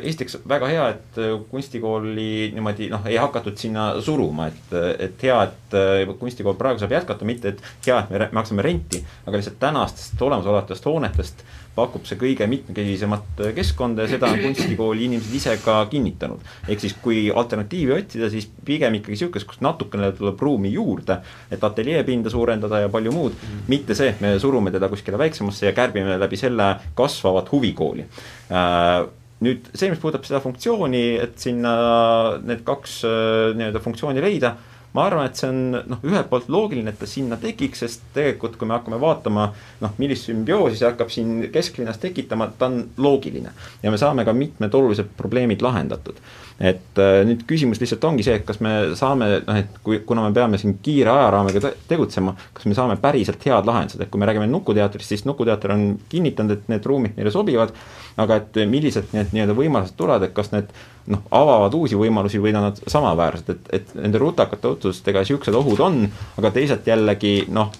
[0.01, 1.17] esiteks väga hea, et
[1.51, 4.75] kunstikooli niimoodi noh, ei hakatud sinna suruma, et,
[5.07, 5.75] et hea, et
[6.21, 10.87] kunstikool praegu saab jätkata, mitte et hea, et me maksame renti, aga lihtsalt tänastest olemasolevatest
[10.87, 11.43] hoonetest
[11.75, 16.41] pakub see kõige mitmekesisemat keskkonda ja seda on kunstikooli inimesed ise ka kinnitanud.
[16.67, 21.19] ehk siis, kui alternatiivi otsida, siis pigem ikkagi sihukest, kus natukene tuleb ruumi juurde,
[21.51, 25.75] et ateljeepinda suurendada ja palju muud, mitte see, et me surume teda kuskile väiksemasse ja
[25.77, 28.09] kärbime läbi selle kasvavat huvikooli
[28.49, 29.03] Äh,
[29.45, 31.73] nüüd see, mis puudutab seda funktsiooni, et sinna
[32.43, 34.55] need kaks äh, nii-öelda funktsiooni leida,
[34.93, 38.57] ma arvan, et see on noh, ühelt poolt loogiline, et ta sinna tekiks, sest tegelikult,
[38.57, 39.49] kui me hakkame vaatama
[39.83, 43.53] noh, millist sümbioosi see hakkab siin kesklinnas tekitama, ta on loogiline.
[43.83, 46.17] ja me saame ka mitmed olulised probleemid lahendatud.
[46.59, 50.25] Et äh, nüüd küsimus lihtsalt ongi see, et kas me saame, noh et kui, kuna
[50.25, 54.19] me peame siin kiire ajaraamiga te tegutsema, kas me saame päriselt head lahendused, et kui
[54.19, 57.71] me räägime Nukuteatrist, siis Nukuteater on kinnitanud, et need ruumid neile sobivad,
[58.19, 60.71] aga et millised need nii-öelda võimalused tulevad, et kas need
[61.09, 66.01] noh, avavad uusi võimalusi või nad samaväärsed, et, et nende rutakate otsustega niisugused ohud on,
[66.41, 67.71] aga teisalt jällegi noh,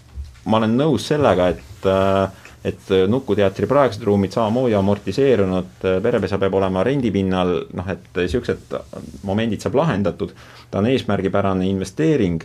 [0.50, 6.84] ma olen nõus sellega, et äh, et Nukuteatri praegused ruumid samamoodi amortiseerunud, perepesa peab olema
[6.84, 8.76] rendipinnal, noh et niisugused
[9.28, 10.34] momendid saab lahendatud,
[10.68, 12.44] ta on eesmärgipärane investeering,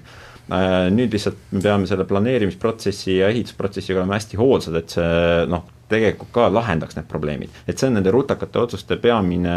[0.95, 6.33] nüüd lihtsalt me peame selle planeerimisprotsessi ja ehitusprotsessiga olema hästi hoolsad, et see noh, tegelikult
[6.35, 7.63] ka lahendaks need probleemid.
[7.67, 9.55] et see on nende rutakate otsuste peamine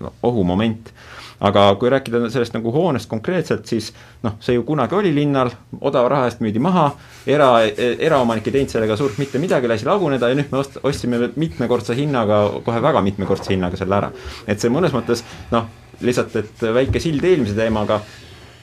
[0.00, 0.92] no, ohumoment
[1.40, 3.92] aga kui rääkida sellest nagu hoonest konkreetselt, siis
[4.24, 5.50] noh, see ju kunagi oli linnal,
[5.80, 6.88] odava raha eest müüdi maha,
[7.30, 11.30] era, eraomanik ei teinud sellega suurt mitte midagi, lasi laguneda ja nüüd me ost-, ostsime
[11.38, 14.10] mitmekordse hinnaga, kohe väga mitmekordse hinnaga selle ära.
[14.46, 15.22] et see mõnes mõttes
[15.54, 15.68] noh,
[16.02, 18.00] lihtsalt, et väike sild eelmise teemaga,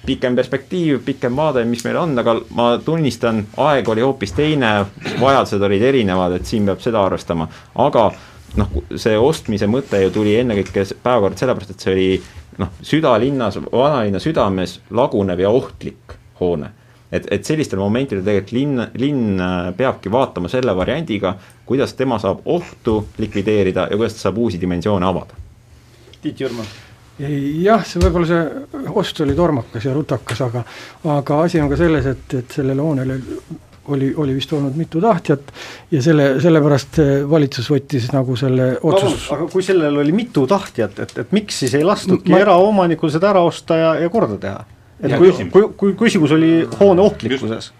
[0.05, 4.71] pikem perspektiiv, pikem vaade, mis meil on, aga ma tunnistan, aeg oli hoopis teine,
[5.19, 7.47] vajadused olid erinevad, et siin peab seda arvestama,
[7.81, 8.05] aga
[8.59, 12.07] noh, see ostmise mõte ju tuli ennekõike päevakorda sellepärast, et see oli
[12.61, 16.71] noh, südalinnas, vanalinna südames lagunev ja ohtlik hoone.
[17.11, 19.43] et, et sellistel momentidel tegelikult linn, linn
[19.77, 21.35] peabki vaatama selle variandiga,
[21.65, 25.37] kuidas tema saab ohtu likvideerida ja kuidas ta saab uusi dimensioone avada.
[26.21, 26.65] Tiit Jürman
[27.20, 30.66] jah, see võib-olla see ost oli tormakas ja rutakas, aga
[31.13, 33.20] aga asi on ka selles, et, et sellele hoonele
[33.93, 35.51] oli, oli vist olnud mitu tahtjat
[35.93, 36.99] ja selle, sellepärast
[37.30, 39.28] valitsus võttis nagu selle otsus.
[39.36, 42.41] aga kui sellel oli mitu tahtjat, et, et miks siis ei lastudki ma...
[42.43, 44.66] eraomanikul seda ära osta ja, ja korda teha?
[44.99, 47.72] et ja kui, kui, kui küsimus oli hoone ohtlikkuses?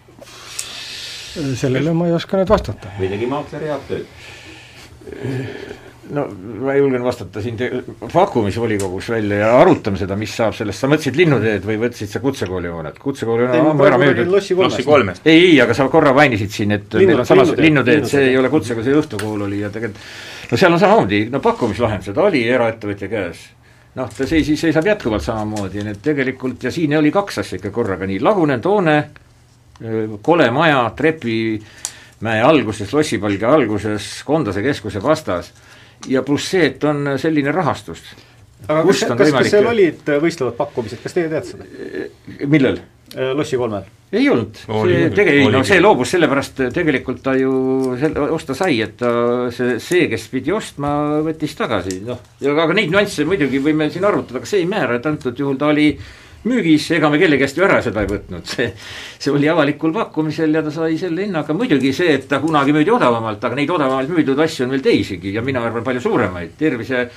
[1.60, 2.94] sellele ma ei oska nüüd vastata.
[3.00, 4.06] või tegi maakler head tööd?
[6.14, 6.26] No
[6.62, 7.58] ma julgen vastata siin
[8.14, 12.70] pakkumisvolikogus välja ja arutame seda, mis saab sellest, sa mõtlesid Linnuteed või võtsid sa kutsekooli
[12.70, 14.30] hoonet, kutsekooli on ammu ära müüdud.
[14.30, 15.26] lossi kolmest.
[15.26, 18.38] ei, ei, aga sa korra mainisid siin, et Linnud, meil on samas Linnuteed, see ei
[18.38, 20.04] ole kutsekool, see õhtukool oli ja tegelikult
[20.52, 23.44] no seal on samamoodi, no pakkumislahendused oli eraettevõtja käes.
[23.96, 27.72] Noh, ta seisis, seisab jätkuvalt samamoodi, nii et tegelikult ja siin oli kaks asja ikka
[27.76, 28.20] korraga, nii.
[28.24, 28.96] Lagunenud hoone,
[30.22, 35.54] kole maja Trepimäe alguses, Lossipalgi alguses, Kondase keskuse vastas
[36.12, 38.04] ja pluss see, et on selline rahastus.
[38.68, 42.48] aga Kust kas, kas, kas seal olid võistlevad pakkumised, kas teie teate seda?
[42.50, 42.82] millal?
[43.16, 43.86] Äh, Lossi kolmel?
[44.16, 48.94] ei olnud, see tegelikult, no see loobus sellepärast, tegelikult ta ju selle osta sai, et
[49.00, 49.10] ta
[49.54, 50.92] see, see, kes pidi ostma,
[51.26, 52.22] võttis tagasi, noh.
[52.54, 55.72] aga neid nüansse muidugi võime siin arutada, aga see ei määra, et antud juhul ta
[55.74, 55.90] oli
[56.50, 58.68] müügis, ega me kelle käest ju ära seda ei võtnud, see,
[59.20, 62.94] see oli avalikul pakkumisel ja ta sai selle hinnaga, muidugi see, et ta kunagi müüdi
[62.94, 67.08] odavamalt, aga neid odavamalt müüdud asju on veel teisigi ja mina arvan palju suuremaid, tervise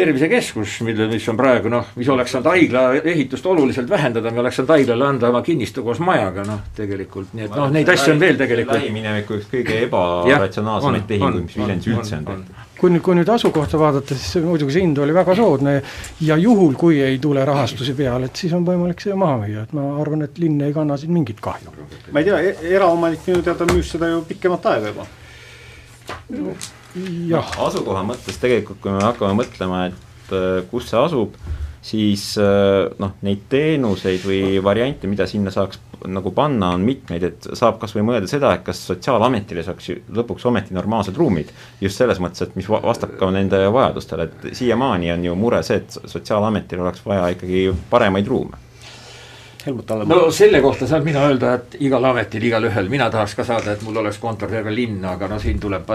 [0.00, 4.60] tervisekeskus, mille, mis on praegu noh, mis oleks saanud haigla ehitust oluliselt vähendada, me oleks
[4.60, 8.22] saanud haiglale anda oma kinnistu koos majaga, noh tegelikult, nii et noh, neid asju on
[8.22, 8.80] veel tegelikult.
[8.80, 12.66] lähimineviku üks kõige ebaratsionaalsemaid tehinguid, mis Viljandis üldse on tehtud.
[12.80, 15.76] kui nüüd, kui nüüd asukohta vaadata, siis muidugi see hind oli väga soodne
[16.24, 19.76] ja juhul, kui ei tule rahastusi peale, et siis on võimalik see maha müüa, et
[19.76, 21.76] ma arvan, et linn ei kanna siin mingit kahju.
[22.10, 25.08] ma ei tea, e-, eraomanik minu teada müüs seda ju pikemat aega juba
[26.30, 26.54] no
[27.30, 31.36] jah, asukoha mõttes tegelikult, kui me hakkame mõtlema, et äh, kus see asub,
[31.84, 35.80] siis äh, noh, neid teenuseid või variante, mida sinna saaks
[36.10, 40.46] nagu panna, on mitmeid, et saab kas või mõelda seda, et kas Sotsiaalametile saaks lõpuks
[40.48, 41.52] ometi normaalsed ruumid.
[41.80, 45.82] just selles mõttes, et mis vastab ka nende vajadustele, et siiamaani on ju mure see,
[45.82, 48.69] et Sotsiaalametil oleks vaja ikkagi paremaid ruume
[49.66, 50.16] Helmut Hallemaa.
[50.16, 53.82] no selle kohta saan mina öelda, et igal ametil, igalühel, mina tahaks ka saada, et
[53.86, 55.88] mul oleks kontor terve linn, aga no siin tuleb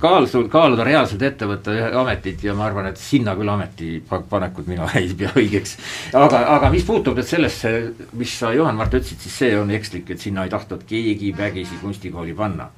[0.00, 5.32] kaaluda, kaaluda reaalselt ettevõtte ametit ja ma arvan, et sinna küll ametipanekut mina ei pea
[5.34, 5.76] õigeks.
[6.14, 7.74] aga, aga mis puutub nüüd sellesse,
[8.12, 12.36] mis sa, Juhan-Mart, ütlesid, siis see on ekslik, et sinna ei tahtnud keegi vägisi kunstikooli
[12.36, 12.70] panna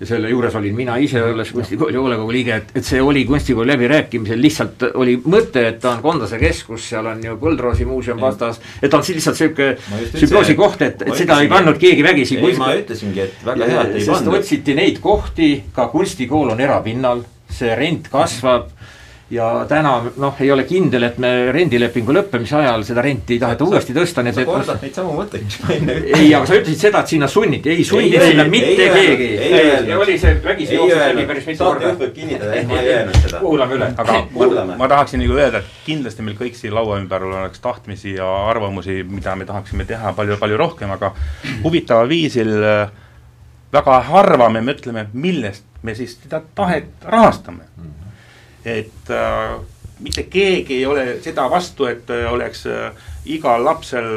[0.00, 3.72] ja selle juures olin mina ise, olles kunstikooli hoolekogu liige, et, et see oli kunstikooli
[3.72, 8.60] läbirääkimisel, lihtsalt oli mõte, et ta on Kondase keskus, seal on ju Põldroosi muuseum vastas,
[8.82, 9.70] et on lihtsalt sihuke
[10.12, 12.36] sümbioosi koht, et, et seda ei pannud keegi vägisi.
[12.36, 14.36] ei, ma ütlesingi, et väga hea, et ei pandud.
[14.36, 17.24] otsiti neid kohti, ka kunstikool on erapinnal,
[17.56, 18.68] see rent kasvab
[19.30, 23.66] ja täna noh, ei ole kindel, et me rendilepingu lõppemise ajal seda renti ei taheta
[23.66, 24.38] uuesti tõsta, nii et.
[24.38, 26.20] sa kordad neid samu mõtteid, mis ma enne ütlesin.
[26.20, 29.90] ei, aga sa ütlesid seda, et sinna sunniti, ei sundinud sinna mitte ei keegi.
[29.90, 31.80] ja oli see vägisi jooksis läbi päris mitu korda.
[31.80, 33.42] saatejuht võib kinnitada, et ma ei öelnud seda.
[33.42, 33.90] kuulame üle.
[34.04, 38.14] aga ma, ma tahaksin nagu öelda, et kindlasti meil kõik siin laua ümber oleks tahtmisi
[38.20, 41.16] ja arvamusi, mida me tahaksime teha palju-palju rohkem, aga
[41.66, 42.94] huvitaval viisil äh,
[43.74, 48.05] väga harva me mõtleme, millest me siis seda tahet rahastame mm
[48.66, 49.56] et äh,
[50.00, 52.90] mitte keegi ei ole seda vastu, et äh, oleks äh,
[53.24, 54.08] igal lapsel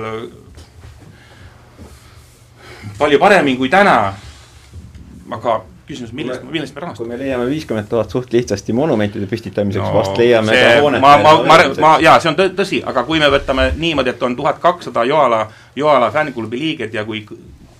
[2.97, 4.13] palju paremini kui täna.
[5.29, 7.07] aga küsimus, millest, millest me rahastame?
[7.07, 11.01] kui me leiame viiskümmend tuhat suht lihtsasti monumentide püstitamiseks no,, vast leiame see, ka hoonet.
[11.01, 14.35] ma, ma, ma, ma, jaa, see on tõsi, aga kui me võtame niimoodi, et on
[14.37, 15.43] tuhat kakssada Joala,
[15.77, 17.23] Joala fänniklubi liiget ja kui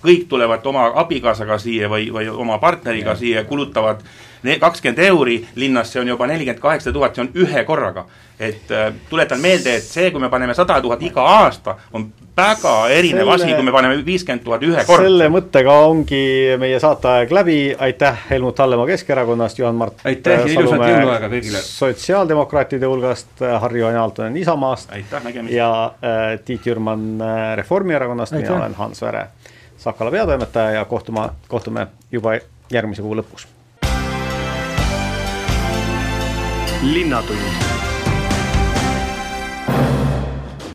[0.00, 3.20] kõik tulevad oma abikaasaga siia või, või oma partneriga ja.
[3.20, 4.02] siia, kulutavad
[4.60, 8.06] kakskümmend euri linnas, see on juba nelikümmend kaheksa tuhat, see on ühe korraga.
[8.40, 12.72] et äh, tuletan meelde, et see, kui me paneme sada tuhat iga aasta, on väga
[12.88, 15.10] erinev selle, asi, kui me paneme viiskümmend tuhat ühe korraga.
[15.10, 16.22] selle mõttega ongi
[16.62, 21.62] meie saateaeg läbi, aitäh Helmut Hallemaa Keskerakonnast, Juhan-Mart aitäh ja ilusat jõuluaega kõigile!
[21.68, 24.96] sotsiaaldemokraatide hulgast, Harri Joon Aaltonen Isamaast
[25.52, 25.70] ja
[26.00, 29.28] äh, Tiit Jürman äh, Reformierakonnast, mina olen Hans Vere
[29.80, 32.34] Sakala peatoimetaja ja kohtuma, kohtume juba
[32.72, 33.46] järgmise kuu lõpus.
[36.82, 37.89] Linnatund